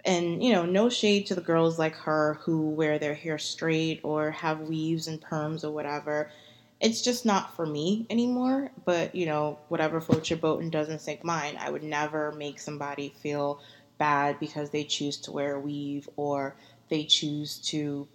and 0.05 0.43
you 0.43 0.51
know, 0.53 0.65
no 0.65 0.89
shade 0.89 1.27
to 1.27 1.35
the 1.35 1.41
girls 1.41 1.77
like 1.77 1.95
her 1.95 2.39
who 2.41 2.69
wear 2.69 2.99
their 2.99 3.13
hair 3.13 3.37
straight 3.37 3.99
or 4.03 4.31
have 4.31 4.61
weaves 4.61 5.07
and 5.07 5.21
perms 5.21 5.63
or 5.63 5.71
whatever. 5.71 6.31
It's 6.79 7.01
just 7.01 7.25
not 7.25 7.55
for 7.55 7.65
me 7.65 8.07
anymore. 8.09 8.71
But 8.85 9.13
you 9.15 9.25
know, 9.25 9.59
whatever 9.67 10.01
floats 10.01 10.29
your 10.29 10.39
boat 10.39 10.61
and 10.61 10.71
doesn't 10.71 10.99
sink 10.99 11.23
mine. 11.23 11.57
I 11.59 11.69
would 11.69 11.83
never 11.83 12.31
make 12.31 12.59
somebody 12.59 13.13
feel 13.21 13.59
bad 13.97 14.39
because 14.39 14.71
they 14.71 14.83
choose 14.83 15.17
to 15.17 15.31
wear 15.31 15.55
a 15.55 15.59
weave 15.59 16.09
or 16.15 16.55
they 16.89 17.03
choose 17.03 17.57
to 17.59 18.07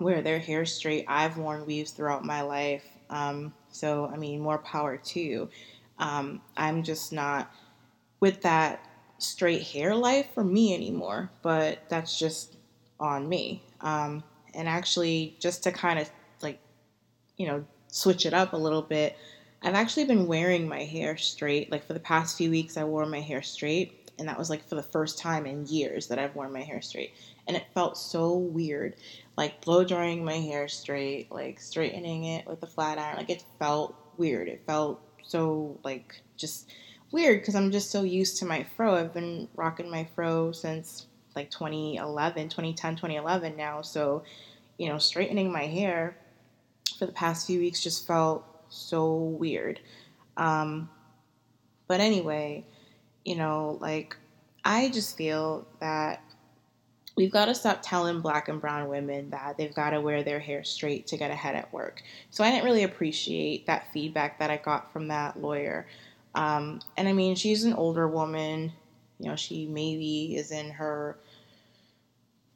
wear 0.00 0.20
their 0.22 0.38
hair 0.38 0.66
straight. 0.66 1.04
I've 1.08 1.38
worn 1.38 1.66
weaves 1.66 1.92
throughout 1.92 2.24
my 2.24 2.42
life. 2.42 2.84
Um, 3.08 3.54
so, 3.70 4.06
I 4.06 4.16
mean, 4.16 4.40
more 4.40 4.58
power 4.58 4.96
to 4.96 5.20
you. 5.20 5.48
Um, 5.98 6.42
I'm 6.56 6.82
just 6.82 7.12
not 7.12 7.50
with 8.20 8.42
that 8.42 8.84
straight 9.18 9.62
hair 9.62 9.94
life 9.94 10.26
for 10.34 10.44
me 10.44 10.74
anymore, 10.74 11.30
but 11.42 11.78
that's 11.88 12.18
just 12.18 12.56
on 13.00 13.28
me. 13.28 13.62
Um, 13.80 14.22
and 14.54 14.68
actually, 14.68 15.36
just 15.40 15.62
to 15.64 15.72
kind 15.72 15.98
of 15.98 16.10
like, 16.42 16.58
you 17.36 17.46
know, 17.46 17.64
switch 17.88 18.26
it 18.26 18.34
up 18.34 18.52
a 18.52 18.56
little 18.56 18.82
bit, 18.82 19.16
I've 19.62 19.74
actually 19.74 20.04
been 20.04 20.26
wearing 20.26 20.68
my 20.68 20.84
hair 20.84 21.16
straight. 21.16 21.70
Like 21.70 21.86
for 21.86 21.94
the 21.94 22.00
past 22.00 22.36
few 22.36 22.50
weeks, 22.50 22.76
I 22.76 22.84
wore 22.84 23.06
my 23.06 23.20
hair 23.20 23.42
straight, 23.42 24.10
and 24.18 24.28
that 24.28 24.38
was 24.38 24.50
like 24.50 24.68
for 24.68 24.74
the 24.74 24.82
first 24.82 25.18
time 25.18 25.46
in 25.46 25.66
years 25.66 26.08
that 26.08 26.18
I've 26.18 26.34
worn 26.34 26.52
my 26.52 26.62
hair 26.62 26.82
straight. 26.82 27.14
And 27.46 27.56
it 27.56 27.64
felt 27.74 27.96
so 27.96 28.36
weird, 28.36 28.96
like 29.36 29.60
blow 29.64 29.84
drying 29.84 30.24
my 30.24 30.38
hair 30.38 30.68
straight, 30.68 31.30
like 31.30 31.60
straightening 31.60 32.24
it 32.24 32.46
with 32.46 32.62
a 32.62 32.66
flat 32.66 32.98
iron. 32.98 33.16
Like 33.16 33.30
it 33.30 33.44
felt 33.58 33.94
weird. 34.16 34.48
It 34.48 34.62
felt 34.66 35.00
so 35.22 35.78
like 35.82 36.22
just 36.36 36.70
weird 37.14 37.40
because 37.40 37.54
I'm 37.54 37.70
just 37.70 37.92
so 37.92 38.02
used 38.02 38.38
to 38.38 38.44
my 38.44 38.66
fro. 38.76 38.96
I've 38.96 39.14
been 39.14 39.48
rocking 39.54 39.88
my 39.88 40.06
fro 40.16 40.50
since 40.50 41.06
like 41.36 41.50
2011, 41.50 42.48
2010, 42.48 42.96
2011 42.96 43.56
now. 43.56 43.82
So, 43.82 44.24
you 44.78 44.88
know, 44.88 44.98
straightening 44.98 45.50
my 45.50 45.66
hair 45.66 46.16
for 46.98 47.06
the 47.06 47.12
past 47.12 47.46
few 47.46 47.60
weeks 47.60 47.80
just 47.80 48.04
felt 48.06 48.44
so 48.68 49.14
weird. 49.14 49.78
Um, 50.36 50.90
but 51.86 52.00
anyway, 52.00 52.64
you 53.24 53.36
know, 53.36 53.78
like 53.80 54.16
I 54.64 54.88
just 54.90 55.16
feel 55.16 55.68
that 55.78 56.20
we've 57.16 57.30
got 57.30 57.44
to 57.44 57.54
stop 57.54 57.80
telling 57.80 58.22
black 58.22 58.48
and 58.48 58.60
brown 58.60 58.88
women 58.88 59.30
that 59.30 59.56
they've 59.56 59.74
got 59.74 59.90
to 59.90 60.00
wear 60.00 60.24
their 60.24 60.40
hair 60.40 60.64
straight 60.64 61.06
to 61.08 61.16
get 61.16 61.30
ahead 61.30 61.54
at 61.54 61.72
work. 61.72 62.02
So 62.30 62.42
I 62.42 62.50
didn't 62.50 62.64
really 62.64 62.82
appreciate 62.82 63.66
that 63.66 63.92
feedback 63.92 64.40
that 64.40 64.50
I 64.50 64.56
got 64.56 64.92
from 64.92 65.08
that 65.08 65.40
lawyer. 65.40 65.86
Um, 66.34 66.80
and 66.96 67.08
I 67.08 67.12
mean, 67.12 67.36
she's 67.36 67.64
an 67.64 67.74
older 67.74 68.08
woman. 68.08 68.72
You 69.18 69.30
know, 69.30 69.36
she 69.36 69.66
maybe 69.66 70.36
is 70.36 70.50
in 70.50 70.70
her 70.70 71.16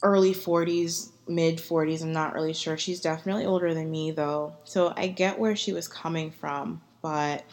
early 0.03 0.35
40s, 0.35 1.11
mid 1.27 1.59
40s. 1.59 2.03
I'm 2.03 2.13
not 2.13 2.35
really 2.35 2.53
sure. 2.53 2.77
She's 2.77 3.01
definitely 3.01 3.47
older 3.47 3.75
than 3.75 3.91
me, 3.91 4.11
though. 4.11 4.55
So 4.65 4.93
I 4.97 5.09
get 5.09 5.39
where 5.39 5.57
she 5.57 5.73
was 5.73 5.89
coming 5.89 6.31
from, 6.31 6.81
but 7.03 7.45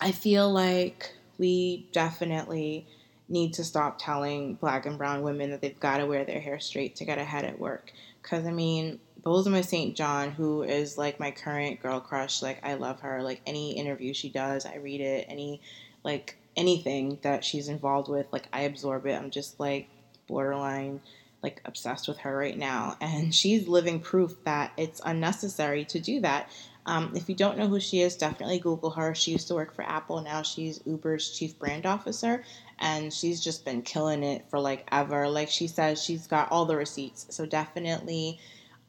I 0.00 0.12
feel 0.12 0.50
like 0.50 1.12
we 1.38 1.88
definitely 1.92 2.86
need 3.28 3.54
to 3.54 3.64
stop 3.64 3.98
telling 3.98 4.54
black 4.54 4.86
and 4.86 4.98
brown 4.98 5.22
women 5.22 5.50
that 5.50 5.60
they've 5.60 5.80
got 5.80 5.98
to 5.98 6.06
wear 6.06 6.24
their 6.24 6.40
hair 6.40 6.60
straight 6.60 6.96
to 6.96 7.04
get 7.04 7.18
ahead 7.18 7.44
at 7.44 7.58
work. 7.58 7.92
Because, 8.22 8.46
I 8.46 8.52
mean, 8.52 9.00
Bozoma 9.24 9.64
St. 9.64 9.96
John, 9.96 10.30
who 10.30 10.62
is 10.62 10.98
like 10.98 11.18
my 11.18 11.30
current 11.30 11.80
girl 11.80 12.00
crush. 12.00 12.42
Like 12.42 12.64
I 12.64 12.74
love 12.74 13.00
her. 13.00 13.22
Like 13.22 13.40
any 13.46 13.72
interview 13.72 14.12
she 14.12 14.28
does, 14.28 14.66
I 14.66 14.76
read 14.76 15.00
it. 15.00 15.26
Any 15.28 15.60
like 16.02 16.36
anything 16.56 17.18
that 17.22 17.44
she's 17.44 17.68
involved 17.68 18.08
with, 18.08 18.26
like 18.32 18.48
I 18.52 18.62
absorb 18.62 19.06
it. 19.06 19.14
I'm 19.14 19.30
just 19.30 19.58
like 19.58 19.88
borderline 20.26 21.00
like 21.44 21.60
obsessed 21.66 22.08
with 22.08 22.18
her 22.18 22.36
right 22.36 22.58
now. 22.58 22.96
And 23.00 23.34
she's 23.34 23.68
living 23.68 24.00
proof 24.00 24.42
that 24.44 24.72
it's 24.76 25.00
unnecessary 25.04 25.84
to 25.86 26.00
do 26.00 26.20
that. 26.20 26.50
Um, 26.86 27.12
if 27.14 27.28
you 27.28 27.34
don't 27.34 27.56
know 27.56 27.68
who 27.68 27.80
she 27.80 28.00
is, 28.00 28.16
definitely 28.16 28.58
Google 28.58 28.90
her. 28.90 29.14
She 29.14 29.32
used 29.32 29.48
to 29.48 29.54
work 29.54 29.74
for 29.74 29.82
Apple. 29.82 30.20
Now 30.20 30.42
she's 30.42 30.80
Uber's 30.84 31.30
chief 31.30 31.58
brand 31.58 31.86
officer. 31.86 32.44
And 32.78 33.12
she's 33.12 33.42
just 33.42 33.64
been 33.64 33.82
killing 33.82 34.22
it 34.22 34.44
for 34.50 34.58
like 34.58 34.86
ever. 34.90 35.28
Like 35.28 35.48
she 35.48 35.66
says, 35.66 36.02
she's 36.02 36.26
got 36.26 36.50
all 36.50 36.66
the 36.66 36.76
receipts. 36.76 37.26
So 37.30 37.46
definitely 37.46 38.38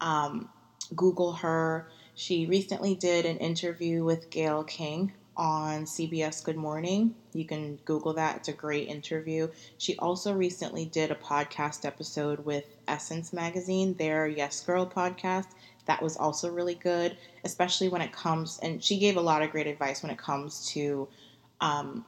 um, 0.05 0.47
Google 0.95 1.33
her. 1.33 1.89
She 2.13 2.45
recently 2.45 2.95
did 2.95 3.25
an 3.25 3.37
interview 3.39 4.05
with 4.05 4.29
Gayle 4.29 4.63
King 4.63 5.11
on 5.35 5.83
CBS 5.83 6.41
Good 6.43 6.55
Morning. 6.55 7.15
You 7.33 7.43
can 7.43 7.77
Google 7.83 8.13
that, 8.13 8.37
it's 8.37 8.47
a 8.47 8.53
great 8.53 8.87
interview. 8.87 9.49
She 9.77 9.97
also 9.97 10.31
recently 10.31 10.85
did 10.85 11.11
a 11.11 11.15
podcast 11.15 11.83
episode 11.83 12.45
with 12.45 12.63
Essence 12.87 13.33
Magazine, 13.33 13.95
their 13.95 14.27
Yes 14.27 14.61
Girl 14.61 14.85
podcast. 14.85 15.47
That 15.87 16.01
was 16.01 16.15
also 16.15 16.49
really 16.49 16.75
good, 16.75 17.17
especially 17.43 17.89
when 17.89 18.01
it 18.01 18.13
comes, 18.13 18.59
and 18.59 18.81
she 18.81 18.97
gave 18.97 19.17
a 19.17 19.21
lot 19.21 19.41
of 19.41 19.51
great 19.51 19.67
advice 19.67 20.01
when 20.01 20.11
it 20.11 20.17
comes 20.17 20.67
to 20.67 21.07
um, 21.59 22.05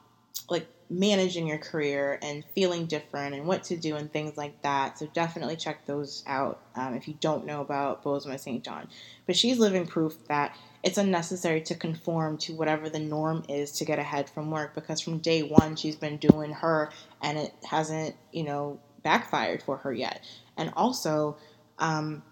like 0.48 0.66
managing 0.90 1.46
your 1.46 1.58
career 1.58 2.18
and 2.22 2.44
feeling 2.54 2.86
different 2.86 3.34
and 3.34 3.46
what 3.46 3.62
to 3.64 3.76
do 3.76 3.96
and 3.96 4.10
things 4.10 4.36
like 4.36 4.60
that. 4.62 4.98
So 4.98 5.06
definitely 5.12 5.56
check 5.56 5.84
those 5.86 6.22
out 6.26 6.60
um, 6.74 6.94
if 6.94 7.06
you 7.06 7.14
don't 7.20 7.44
know 7.44 7.60
about 7.60 8.02
Bozoma 8.02 8.40
St. 8.40 8.64
John. 8.64 8.88
But 9.26 9.36
she's 9.36 9.58
living 9.58 9.86
proof 9.86 10.16
that 10.28 10.56
it's 10.82 10.96
unnecessary 10.96 11.60
to 11.62 11.74
conform 11.74 12.38
to 12.38 12.54
whatever 12.54 12.88
the 12.88 13.00
norm 13.00 13.44
is 13.48 13.72
to 13.72 13.84
get 13.84 13.98
ahead 13.98 14.30
from 14.30 14.50
work 14.50 14.74
because 14.74 15.00
from 15.00 15.18
day 15.18 15.42
one 15.42 15.76
she's 15.76 15.96
been 15.96 16.16
doing 16.16 16.52
her 16.52 16.90
and 17.20 17.36
it 17.36 17.54
hasn't, 17.68 18.14
you 18.32 18.44
know, 18.44 18.80
backfired 19.02 19.62
for 19.62 19.76
her 19.78 19.92
yet. 19.92 20.24
And 20.56 20.72
also, 20.74 21.36
um, 21.78 22.22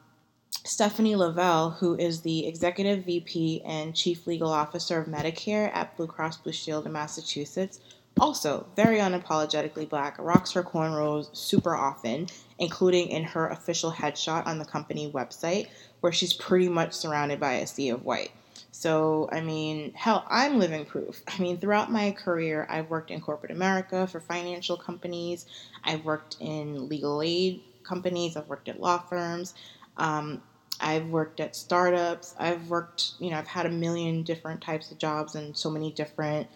Stephanie 0.65 1.15
Lovell, 1.15 1.71
who 1.71 1.95
is 1.95 2.23
the 2.23 2.47
Executive 2.47 3.05
VP 3.05 3.63
and 3.65 3.95
Chief 3.95 4.27
Legal 4.27 4.51
Officer 4.51 4.99
of 4.99 5.07
Medicare 5.07 5.71
at 5.73 5.97
Blue 5.97 6.09
Cross 6.09 6.39
Blue 6.39 6.53
Shield 6.53 6.87
in 6.87 6.93
Massachusetts, 6.93 7.79
also, 8.19 8.67
very 8.77 8.99
unapologetically 8.99 9.89
black, 9.89 10.17
rocks 10.19 10.53
her 10.53 10.63
cornrows 10.63 11.35
super 11.37 11.75
often, 11.75 12.29
including 12.59 13.09
in 13.09 13.25
her 13.25 13.49
official 13.49 13.93
headshot 13.93 14.47
on 14.47 14.59
the 14.59 14.65
company 14.65 15.11
website, 15.11 15.69
where 16.01 16.13
she's 16.13 16.33
pretty 16.33 16.69
much 16.69 16.93
surrounded 16.93 17.39
by 17.39 17.55
a 17.55 17.67
sea 17.67 17.91
of 17.91 18.05
white. 18.05 18.31
So, 18.73 19.29
I 19.33 19.41
mean, 19.41 19.93
hell, 19.95 20.27
I'm 20.29 20.59
living 20.59 20.85
proof. 20.85 21.23
I 21.29 21.41
mean, 21.41 21.59
throughout 21.59 21.91
my 21.91 22.11
career, 22.11 22.67
I've 22.71 22.91
worked 22.91 23.11
in 23.11 23.21
corporate 23.21 23.53
America 23.53 24.07
for 24.07 24.21
financial 24.21 24.77
companies, 24.77 25.47
I've 25.85 26.05
worked 26.05 26.37
in 26.41 26.89
legal 26.89 27.23
aid 27.23 27.63
companies, 27.83 28.37
I've 28.37 28.49
worked 28.49 28.69
at 28.69 28.81
law 28.81 28.99
firms. 28.99 29.55
Um, 29.97 30.43
I've 30.81 31.07
worked 31.07 31.41
at 31.41 31.57
startups. 31.57 32.35
I've 32.39 32.69
worked, 32.69 33.13
you 33.19 33.31
know, 33.31 33.39
I've 33.39 33.47
had 33.47 33.67
a 33.67 33.71
million 33.71 34.23
different 34.23 34.61
types 34.61 34.91
of 34.91 34.99
jobs 34.99 35.35
and 35.35 35.57
so 35.57 35.71
many 35.71 35.91
different 35.91 36.49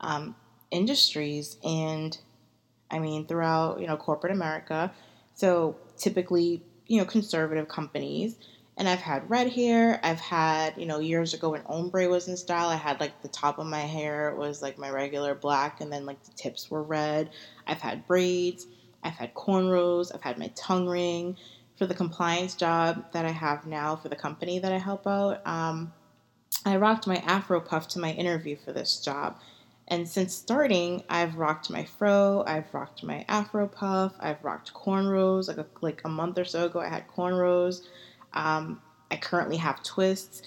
um, 0.00 0.34
industries 0.72 1.56
and 1.62 2.18
I 2.90 2.98
mean 2.98 3.26
throughout, 3.26 3.80
you 3.80 3.86
know, 3.86 3.96
corporate 3.96 4.32
America. 4.32 4.92
So 5.34 5.76
typically, 5.96 6.62
you 6.86 6.98
know, 6.98 7.04
conservative 7.04 7.68
companies. 7.68 8.36
And 8.78 8.88
I've 8.88 9.00
had 9.00 9.28
red 9.28 9.52
hair. 9.52 10.00
I've 10.02 10.18
had, 10.18 10.78
you 10.78 10.86
know, 10.86 10.98
years 10.98 11.34
ago 11.34 11.50
when 11.50 11.62
ombre 11.66 12.08
was 12.08 12.26
in 12.26 12.36
style, 12.38 12.70
I 12.70 12.76
had 12.76 13.00
like 13.00 13.20
the 13.20 13.28
top 13.28 13.58
of 13.58 13.66
my 13.66 13.80
hair 13.80 14.34
was 14.34 14.62
like 14.62 14.78
my 14.78 14.88
regular 14.88 15.34
black 15.34 15.80
and 15.80 15.92
then 15.92 16.06
like 16.06 16.22
the 16.24 16.32
tips 16.32 16.70
were 16.70 16.82
red. 16.82 17.30
I've 17.66 17.82
had 17.82 18.06
braids. 18.06 18.66
I've 19.04 19.14
had 19.14 19.34
cornrows. 19.34 20.14
I've 20.14 20.22
had 20.22 20.38
my 20.38 20.50
tongue 20.56 20.88
ring. 20.88 21.36
For 21.76 21.86
the 21.86 21.94
compliance 21.94 22.54
job 22.54 23.12
that 23.12 23.24
I 23.24 23.30
have 23.30 23.66
now 23.66 23.96
for 23.96 24.08
the 24.08 24.16
company 24.16 24.58
that 24.60 24.72
I 24.72 24.78
help 24.78 25.06
out, 25.06 25.44
um, 25.46 25.92
I 26.64 26.76
rocked 26.76 27.06
my 27.06 27.16
afro 27.16 27.60
puff 27.60 27.88
to 27.88 27.98
my 27.98 28.12
interview 28.12 28.56
for 28.56 28.72
this 28.72 29.00
job. 29.00 29.40
And 29.92 30.08
since 30.08 30.34
starting, 30.34 31.04
I've 31.10 31.36
rocked 31.36 31.68
my 31.68 31.84
fro, 31.84 32.44
I've 32.46 32.72
rocked 32.72 33.04
my 33.04 33.26
afro 33.28 33.68
puff, 33.68 34.14
I've 34.18 34.42
rocked 34.42 34.72
cornrows. 34.72 35.48
Like 35.48 35.58
a, 35.58 35.66
like 35.82 36.00
a 36.06 36.08
month 36.08 36.38
or 36.38 36.46
so 36.46 36.64
ago, 36.64 36.80
I 36.80 36.88
had 36.88 37.06
cornrows. 37.08 37.82
Um, 38.32 38.80
I 39.10 39.16
currently 39.16 39.58
have 39.58 39.82
twists. 39.82 40.40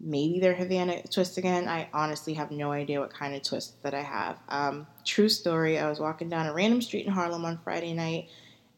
Maybe 0.00 0.38
they're 0.38 0.54
Havana 0.54 1.02
twists 1.04 1.38
again. 1.38 1.66
I 1.66 1.88
honestly 1.94 2.34
have 2.34 2.50
no 2.50 2.72
idea 2.72 3.00
what 3.00 3.10
kind 3.10 3.34
of 3.34 3.42
twists 3.42 3.72
that 3.84 3.94
I 3.94 4.02
have. 4.02 4.36
Um, 4.50 4.86
true 5.02 5.30
story. 5.30 5.78
I 5.78 5.88
was 5.88 5.98
walking 5.98 6.28
down 6.28 6.44
a 6.44 6.52
random 6.52 6.82
street 6.82 7.06
in 7.06 7.12
Harlem 7.12 7.46
on 7.46 7.56
Friday 7.64 7.94
night, 7.94 8.28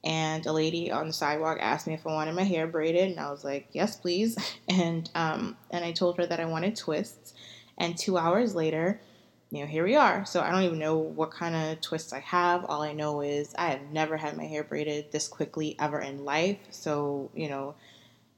and 0.05 0.47
a 0.47 0.52
lady 0.52 0.93
on 0.93 1.09
the 1.09 1.12
sidewalk 1.12 1.59
asked 1.61 1.88
me 1.88 1.95
if 1.95 2.07
I 2.07 2.12
wanted 2.12 2.37
my 2.37 2.45
hair 2.45 2.69
braided, 2.69 3.11
and 3.11 3.19
I 3.19 3.29
was 3.33 3.43
like, 3.43 3.71
"Yes, 3.73 3.97
please." 3.97 4.38
And 4.69 5.11
um, 5.17 5.57
and 5.73 5.85
I 5.85 5.91
told 5.91 6.17
her 6.19 6.26
that 6.26 6.38
I 6.38 6.45
wanted 6.45 6.76
twists 6.76 7.35
And 7.76 7.99
two 7.99 8.17
hours 8.17 8.55
later, 8.55 9.00
you 9.52 9.61
know, 9.61 9.66
here 9.66 9.85
we 9.85 9.97
are. 9.97 10.25
So 10.25 10.40
I 10.40 10.50
don't 10.50 10.62
even 10.62 10.78
know 10.78 10.97
what 10.97 11.30
kind 11.30 11.54
of 11.54 11.82
twists 11.82 12.14
I 12.14 12.21
have. 12.21 12.64
All 12.64 12.80
I 12.80 12.94
know 12.94 13.21
is 13.21 13.54
I 13.59 13.68
have 13.68 13.82
never 13.92 14.16
had 14.16 14.35
my 14.35 14.47
hair 14.47 14.64
braided 14.64 15.12
this 15.12 15.28
quickly 15.28 15.76
ever 15.78 16.00
in 16.00 16.25
life. 16.25 16.56
So, 16.71 17.30
you 17.35 17.50
know, 17.50 17.75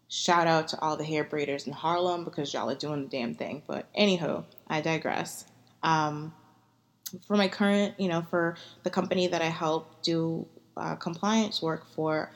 shout 0.09 0.49
out 0.49 0.67
to 0.69 0.81
all 0.81 0.97
the 0.97 1.05
hair 1.05 1.25
braiders 1.25 1.69
in 1.69 1.73
Harlem 1.73 2.25
because 2.25 2.53
y'all 2.53 2.69
are 2.69 2.75
doing 2.75 3.05
the 3.05 3.09
damn 3.09 3.37
thing. 3.37 3.63
But 3.65 3.87
anywho, 3.97 4.45
I 4.67 4.81
digress. 4.81 5.45
Um, 5.85 6.35
for 7.29 7.37
my 7.37 7.47
current, 7.47 7.95
you 7.97 8.09
know, 8.09 8.23
for 8.23 8.57
the 8.83 8.91
company 8.91 9.29
that 9.29 9.41
I 9.41 9.51
help 9.51 10.03
do 10.03 10.49
uh, 10.77 10.97
compliance 10.97 11.63
work 11.63 11.87
for, 11.95 12.33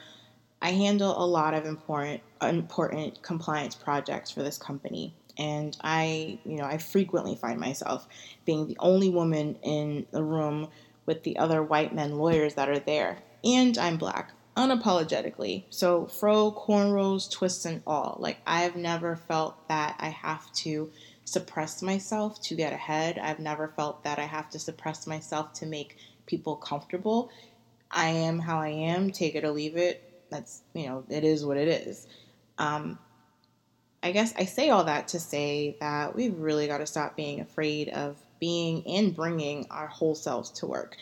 I 0.62 0.70
handle 0.70 1.20
a 1.20 1.26
lot 1.26 1.52
of 1.52 1.66
important 1.66 2.20
important 2.40 3.22
compliance 3.22 3.74
projects 3.74 4.30
for 4.30 4.44
this 4.44 4.56
company 4.56 5.14
and 5.38 5.76
I, 5.82 6.38
you 6.44 6.56
know, 6.56 6.64
I 6.64 6.78
frequently 6.78 7.36
find 7.36 7.60
myself 7.60 8.06
being 8.44 8.66
the 8.66 8.76
only 8.80 9.08
woman 9.08 9.56
in 9.62 10.06
the 10.10 10.22
room 10.22 10.68
with 11.06 11.22
the 11.22 11.38
other 11.38 11.62
white 11.62 11.94
men 11.94 12.16
lawyers 12.18 12.54
that 12.54 12.68
are 12.68 12.80
there. 12.80 13.18
And 13.44 13.78
I'm 13.78 13.96
black, 13.96 14.32
unapologetically. 14.56 15.64
So, 15.70 16.06
fro, 16.06 16.52
cornrows, 16.52 17.30
twists, 17.30 17.64
and 17.64 17.82
all. 17.86 18.16
Like, 18.18 18.38
I've 18.46 18.76
never 18.76 19.16
felt 19.16 19.68
that 19.68 19.96
I 20.00 20.08
have 20.08 20.50
to 20.54 20.90
suppress 21.24 21.82
myself 21.82 22.40
to 22.42 22.56
get 22.56 22.72
ahead. 22.72 23.18
I've 23.18 23.38
never 23.38 23.68
felt 23.68 24.02
that 24.04 24.18
I 24.18 24.24
have 24.24 24.50
to 24.50 24.58
suppress 24.58 25.06
myself 25.06 25.52
to 25.54 25.66
make 25.66 25.96
people 26.26 26.56
comfortable. 26.56 27.30
I 27.90 28.08
am 28.08 28.38
how 28.40 28.58
I 28.60 28.68
am, 28.68 29.10
take 29.10 29.34
it 29.34 29.44
or 29.44 29.50
leave 29.50 29.76
it. 29.76 30.02
That's, 30.30 30.62
you 30.74 30.86
know, 30.86 31.04
it 31.08 31.24
is 31.24 31.44
what 31.44 31.56
it 31.56 31.68
is. 31.68 32.06
Um, 32.58 32.98
I 34.02 34.12
guess 34.12 34.32
I 34.36 34.44
say 34.44 34.70
all 34.70 34.84
that 34.84 35.08
to 35.08 35.20
say 35.20 35.76
that 35.80 36.14
we've 36.14 36.38
really 36.38 36.66
got 36.66 36.78
to 36.78 36.86
stop 36.86 37.16
being 37.16 37.40
afraid 37.40 37.88
of 37.88 38.16
being 38.38 38.86
and 38.86 39.14
bringing 39.14 39.66
our 39.70 39.88
whole 39.88 40.14
selves 40.14 40.50
to 40.50 40.66
work. 40.66 40.96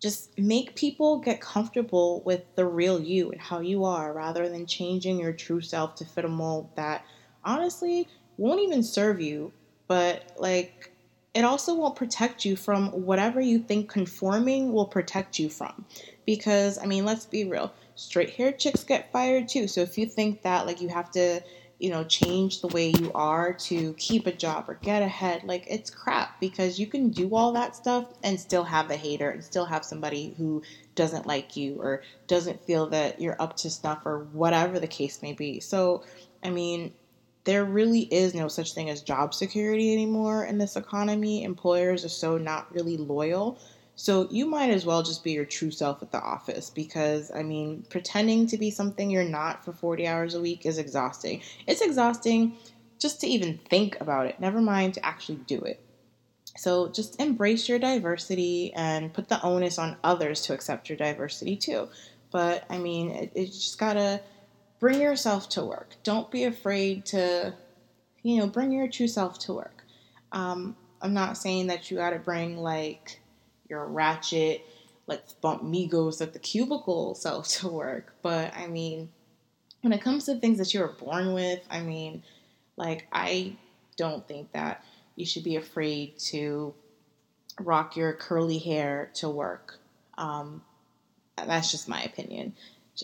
Just 0.00 0.36
make 0.38 0.74
people 0.74 1.18
get 1.18 1.40
comfortable 1.40 2.22
with 2.24 2.42
the 2.56 2.66
real 2.66 3.00
you 3.00 3.30
and 3.30 3.40
how 3.40 3.60
you 3.60 3.84
are 3.84 4.12
rather 4.12 4.48
than 4.48 4.66
changing 4.66 5.20
your 5.20 5.32
true 5.32 5.60
self 5.60 5.94
to 5.96 6.04
fit 6.04 6.24
a 6.24 6.28
mold 6.28 6.68
that 6.74 7.04
honestly 7.44 8.08
won't 8.36 8.60
even 8.60 8.82
serve 8.82 9.20
you, 9.20 9.52
but 9.86 10.32
like 10.38 10.90
it 11.32 11.44
also 11.44 11.74
won't 11.74 11.96
protect 11.96 12.44
you 12.44 12.56
from 12.56 12.88
whatever 12.88 13.40
you 13.40 13.58
think 13.58 13.88
conforming 13.88 14.72
will 14.72 14.86
protect 14.86 15.38
you 15.38 15.48
from. 15.48 15.84
Because, 16.24 16.78
I 16.78 16.86
mean, 16.86 17.04
let's 17.04 17.26
be 17.26 17.44
real, 17.44 17.72
straight 17.94 18.30
haired 18.30 18.58
chicks 18.58 18.84
get 18.84 19.12
fired 19.12 19.48
too. 19.48 19.68
So 19.68 19.82
if 19.82 19.96
you 19.96 20.06
think 20.06 20.42
that 20.42 20.66
like 20.66 20.80
you 20.80 20.88
have 20.88 21.10
to 21.12 21.40
you 21.78 21.90
know, 21.90 22.04
change 22.04 22.60
the 22.60 22.68
way 22.68 22.88
you 22.98 23.12
are 23.14 23.52
to 23.52 23.92
keep 23.94 24.26
a 24.26 24.32
job 24.32 24.64
or 24.68 24.74
get 24.74 25.02
ahead. 25.02 25.44
Like, 25.44 25.66
it's 25.68 25.90
crap 25.90 26.40
because 26.40 26.78
you 26.78 26.86
can 26.86 27.10
do 27.10 27.34
all 27.34 27.52
that 27.52 27.76
stuff 27.76 28.06
and 28.22 28.40
still 28.40 28.64
have 28.64 28.90
a 28.90 28.96
hater 28.96 29.30
and 29.30 29.44
still 29.44 29.66
have 29.66 29.84
somebody 29.84 30.34
who 30.38 30.62
doesn't 30.94 31.26
like 31.26 31.56
you 31.56 31.76
or 31.80 32.02
doesn't 32.26 32.64
feel 32.64 32.86
that 32.88 33.20
you're 33.20 33.40
up 33.40 33.56
to 33.58 33.70
snuff 33.70 34.06
or 34.06 34.20
whatever 34.32 34.80
the 34.80 34.86
case 34.86 35.20
may 35.22 35.34
be. 35.34 35.60
So, 35.60 36.02
I 36.42 36.50
mean, 36.50 36.94
there 37.44 37.64
really 37.64 38.00
is 38.00 38.34
no 38.34 38.48
such 38.48 38.72
thing 38.72 38.90
as 38.90 39.02
job 39.02 39.34
security 39.34 39.92
anymore 39.92 40.44
in 40.44 40.58
this 40.58 40.76
economy. 40.76 41.44
Employers 41.44 42.04
are 42.04 42.10
so 42.10 42.38
not 42.38 42.72
really 42.74 42.96
loyal. 42.96 43.58
So 43.96 44.28
you 44.30 44.46
might 44.46 44.68
as 44.68 44.84
well 44.84 45.02
just 45.02 45.24
be 45.24 45.32
your 45.32 45.46
true 45.46 45.70
self 45.70 46.02
at 46.02 46.12
the 46.12 46.20
office 46.20 46.68
because, 46.68 47.30
I 47.34 47.42
mean, 47.42 47.84
pretending 47.88 48.46
to 48.48 48.58
be 48.58 48.70
something 48.70 49.10
you're 49.10 49.24
not 49.24 49.64
for 49.64 49.72
40 49.72 50.06
hours 50.06 50.34
a 50.34 50.40
week 50.40 50.66
is 50.66 50.76
exhausting. 50.76 51.40
It's 51.66 51.80
exhausting 51.80 52.56
just 52.98 53.22
to 53.22 53.26
even 53.26 53.58
think 53.70 53.98
about 54.00 54.26
it, 54.26 54.38
never 54.38 54.60
mind 54.60 54.94
to 54.94 55.04
actually 55.04 55.40
do 55.46 55.60
it. 55.60 55.80
So 56.56 56.88
just 56.88 57.20
embrace 57.20 57.68
your 57.68 57.78
diversity 57.78 58.72
and 58.74 59.12
put 59.12 59.28
the 59.28 59.42
onus 59.42 59.78
on 59.78 59.96
others 60.04 60.42
to 60.42 60.54
accept 60.54 60.88
your 60.88 60.96
diversity 60.96 61.56
too. 61.56 61.88
But 62.30 62.64
I 62.70 62.78
mean, 62.78 63.10
it, 63.10 63.32
it 63.34 63.46
just 63.46 63.78
gotta 63.78 64.20
bring 64.78 65.00
yourself 65.00 65.48
to 65.50 65.64
work. 65.64 65.96
Don't 66.02 66.30
be 66.30 66.44
afraid 66.44 67.04
to, 67.06 67.54
you 68.22 68.38
know, 68.38 68.46
bring 68.46 68.72
your 68.72 68.88
true 68.88 69.08
self 69.08 69.38
to 69.40 69.54
work. 69.54 69.84
Um, 70.32 70.76
I'm 71.00 71.14
not 71.14 71.36
saying 71.36 71.66
that 71.68 71.90
you 71.90 71.98
gotta 71.98 72.18
bring 72.18 72.58
like 72.58 73.20
you're 73.68 73.86
ratchet, 73.86 74.64
let's 75.06 75.32
bump 75.34 75.62
Migos 75.62 76.20
at 76.20 76.32
the 76.32 76.38
cubicle 76.38 77.14
self 77.14 77.48
to 77.60 77.68
work. 77.68 78.14
But 78.22 78.54
I 78.56 78.66
mean, 78.66 79.10
when 79.82 79.92
it 79.92 80.02
comes 80.02 80.24
to 80.24 80.36
things 80.36 80.58
that 80.58 80.74
you 80.74 80.80
were 80.80 80.88
born 80.92 81.32
with, 81.32 81.60
I 81.70 81.80
mean, 81.80 82.22
like, 82.76 83.06
I 83.12 83.56
don't 83.96 84.26
think 84.26 84.52
that 84.52 84.84
you 85.14 85.24
should 85.24 85.44
be 85.44 85.56
afraid 85.56 86.18
to 86.18 86.74
rock 87.60 87.96
your 87.96 88.12
curly 88.12 88.58
hair 88.58 89.10
to 89.14 89.28
work. 89.28 89.78
Um, 90.18 90.62
that's 91.36 91.70
just 91.70 91.88
my 91.88 92.02
opinion. 92.02 92.54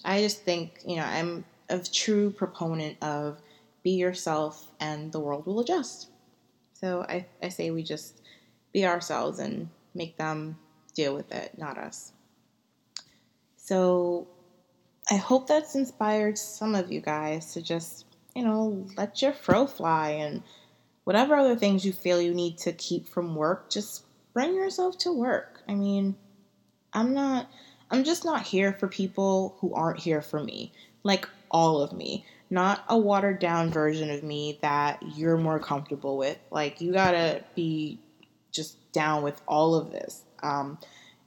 I 0.05 0.21
just 0.21 0.43
think, 0.43 0.81
you 0.87 0.97
know, 0.97 1.05
I'm 1.05 1.45
a 1.69 1.79
true 1.79 2.31
proponent 2.31 2.97
of 3.03 3.41
be 3.83 3.93
yourself 3.93 4.71
and 4.81 5.13
the 5.13 5.21
world 5.21 5.47
will 5.47 5.61
adjust. 5.61 6.09
So 6.75 7.03
I, 7.09 7.27
I 7.43 7.49
say 7.49 7.71
we 7.71 7.83
just 7.83 8.21
be 8.73 8.87
ourselves 8.87 9.39
and 9.39 9.69
make 9.95 10.17
them 10.17 10.59
deal 10.95 11.15
with 11.15 11.33
it, 11.33 11.57
not 11.59 11.79
us. 11.79 12.13
So 13.57 14.27
I 15.11 15.17
hope 15.17 15.47
that's 15.47 15.75
inspired 15.75 16.39
some 16.39 16.75
of 16.75 16.93
you 16.93 17.01
guys 17.01 17.55
to 17.55 17.63
just, 17.63 18.07
you 18.35 18.45
know, 18.45 18.87
let 18.97 19.23
your 19.23 19.33
fro 19.33 19.67
fly 19.67 20.11
and 20.11 20.43
whatever 21.05 21.35
other 21.35 21.57
things 21.57 21.85
you 21.85 21.93
feel 21.93 22.21
you 22.21 22.35
need 22.35 22.59
to 22.59 22.73
keep 22.73 23.09
from 23.09 23.35
work, 23.35 23.71
just 23.71 24.05
bring 24.33 24.55
yourself 24.55 24.99
to 24.99 25.13
work. 25.13 25.63
I 25.69 25.75
mean, 25.75 26.17
I'm 26.93 27.15
not, 27.15 27.49
I'm 27.91 28.05
just 28.05 28.25
not 28.25 28.43
here 28.43 28.73
for 28.73 28.89
people 28.89 29.57
who 29.61 29.75
aren't 29.75 30.01
here 30.01 30.23
for 30.23 30.43
me. 30.43 30.73
Like 31.03 31.29
all 31.51 31.83
of 31.83 31.93
me, 31.93 32.25
not 32.51 32.85
a 32.89 32.99
watered 32.99 33.39
down 33.39 33.71
version 33.71 34.11
of 34.11 34.23
me 34.23 34.59
that 34.63 35.03
you're 35.17 35.39
more 35.39 35.59
comfortable 35.59 36.17
with. 36.17 36.39
Like, 36.51 36.81
you 36.81 36.93
gotta 36.93 37.43
be 37.55 37.99
just 38.53 38.77
down 38.93 39.23
with 39.23 39.41
all 39.49 39.75
of 39.75 39.91
this. 39.91 40.23
Um, 40.43 40.79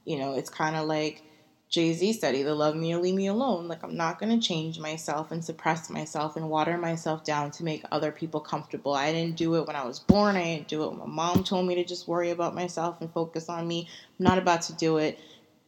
you 0.04 0.18
know, 0.18 0.34
it's 0.34 0.50
kind 0.50 0.76
of 0.76 0.86
like 0.86 1.22
Jay 1.68 1.92
Z 1.92 2.12
said, 2.14 2.36
either 2.36 2.54
love 2.54 2.76
me 2.76 2.94
or 2.94 2.98
leave 2.98 3.14
me 3.14 3.26
alone. 3.26 3.66
Like, 3.66 3.82
I'm 3.82 3.96
not 3.96 4.20
going 4.20 4.38
to 4.38 4.46
change 4.46 4.78
myself 4.78 5.32
and 5.32 5.44
suppress 5.44 5.90
myself 5.90 6.36
and 6.36 6.48
water 6.48 6.78
myself 6.78 7.24
down 7.24 7.50
to 7.52 7.64
make 7.64 7.84
other 7.90 8.12
people 8.12 8.40
comfortable. 8.40 8.94
I 8.94 9.12
didn't 9.12 9.36
do 9.36 9.56
it 9.56 9.66
when 9.66 9.74
I 9.74 9.84
was 9.84 9.98
born. 9.98 10.36
I 10.36 10.44
didn't 10.44 10.68
do 10.68 10.84
it 10.84 10.90
when 10.90 11.00
my 11.00 11.06
mom 11.06 11.42
told 11.42 11.66
me 11.66 11.74
to 11.74 11.84
just 11.84 12.06
worry 12.06 12.30
about 12.30 12.54
myself 12.54 13.00
and 13.00 13.12
focus 13.12 13.48
on 13.48 13.66
me. 13.66 13.88
I'm 14.18 14.24
not 14.24 14.38
about 14.38 14.62
to 14.62 14.74
do 14.74 14.98
it, 14.98 15.18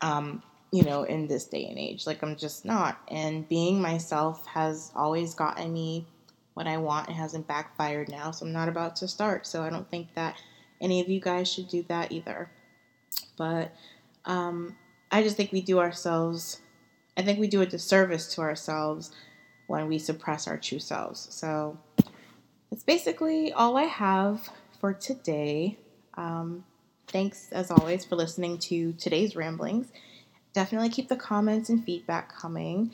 um, 0.01 0.41
you 0.71 0.85
know, 0.85 1.03
in 1.03 1.27
this 1.27 1.47
day 1.47 1.67
and 1.67 1.79
age. 1.79 2.07
Like, 2.07 2.23
I'm 2.23 2.37
just 2.37 2.65
not. 2.65 3.01
And 3.09 3.49
being 3.49 3.83
myself 3.83 4.47
has 4.47 4.93
always 4.95 5.35
gotten 5.35 5.73
me 5.73 6.07
what 6.55 6.69
I 6.69 6.77
want. 6.77 7.09
It 7.09 7.15
hasn't 7.15 7.49
backfired 7.49 8.09
now. 8.09 8.31
So 8.31 8.47
I'm 8.47 8.53
not 8.53 8.69
about 8.69 8.95
to 8.97 9.09
start. 9.09 9.49
So 9.49 9.65
I 9.65 9.71
don't 9.71 9.91
think 9.91 10.15
that 10.15 10.37
any 10.81 11.01
of 11.01 11.09
you 11.09 11.21
guys 11.21 11.53
should 11.53 11.69
do 11.69 11.85
that 11.89 12.13
either. 12.13 12.51
But 13.37 13.73
um, 14.25 14.77
I 15.11 15.23
just 15.23 15.37
think 15.37 15.53
we 15.53 15.61
do 15.61 15.79
ourselves, 15.79 16.61
I 17.17 17.23
think 17.23 17.39
we 17.39 17.49
do 17.49 17.63
a 17.63 17.67
disservice 17.67 18.35
to 18.35 18.43
ourselves 18.43 19.11
when 19.67 19.89
we 19.89 19.99
suppress 19.99 20.47
our 20.47 20.57
true 20.57 20.79
selves. 20.79 21.29
So 21.31 21.79
that's 22.71 22.85
basically 22.85 23.53
all 23.53 23.77
I 23.77 23.85
have 23.85 24.49
for 24.81 24.93
today. 24.93 25.79
Um, 26.15 26.65
thanks, 27.09 27.51
as 27.53 27.71
always, 27.71 28.05
for 28.05 28.17
listening 28.17 28.59
to 28.59 28.93
today's 28.95 29.37
ramblings. 29.37 29.93
Definitely 30.53 30.91
keep 30.91 31.09
the 31.09 31.17
comments 31.17 31.69
and 31.69 31.85
feedback 31.85 32.35
coming. 32.35 32.93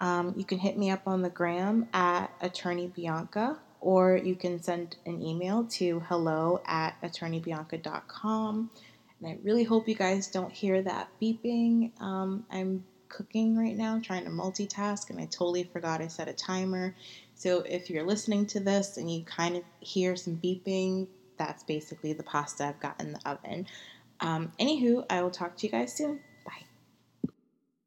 Um, 0.00 0.34
you 0.36 0.44
can 0.44 0.58
hit 0.58 0.76
me 0.76 0.90
up 0.90 1.02
on 1.06 1.22
the 1.22 1.30
gram 1.30 1.88
at 1.92 2.30
attorney 2.40 2.88
Bianca, 2.88 3.58
or 3.84 4.16
you 4.16 4.34
can 4.34 4.62
send 4.62 4.96
an 5.04 5.22
email 5.22 5.64
to 5.64 6.00
hello 6.08 6.62
at 6.64 7.00
attorneybianca.com. 7.02 8.70
And 9.20 9.28
I 9.28 9.38
really 9.42 9.62
hope 9.62 9.86
you 9.86 9.94
guys 9.94 10.26
don't 10.28 10.50
hear 10.50 10.80
that 10.80 11.08
beeping. 11.20 11.92
Um, 12.00 12.46
I'm 12.50 12.82
cooking 13.10 13.56
right 13.58 13.76
now, 13.76 14.00
trying 14.02 14.24
to 14.24 14.30
multitask, 14.30 15.10
and 15.10 15.20
I 15.20 15.26
totally 15.26 15.64
forgot 15.64 16.00
I 16.00 16.08
set 16.08 16.28
a 16.28 16.32
timer. 16.32 16.96
So 17.34 17.60
if 17.60 17.90
you're 17.90 18.06
listening 18.06 18.46
to 18.46 18.60
this 18.60 18.96
and 18.96 19.10
you 19.10 19.22
kind 19.22 19.54
of 19.54 19.62
hear 19.80 20.16
some 20.16 20.38
beeping, 20.42 21.06
that's 21.36 21.62
basically 21.62 22.14
the 22.14 22.22
pasta 22.22 22.64
I've 22.64 22.80
got 22.80 22.98
in 23.00 23.12
the 23.12 23.20
oven. 23.28 23.66
Um, 24.20 24.50
anywho, 24.58 25.04
I 25.10 25.20
will 25.20 25.30
talk 25.30 25.58
to 25.58 25.66
you 25.66 25.72
guys 25.72 25.92
soon. 25.92 26.20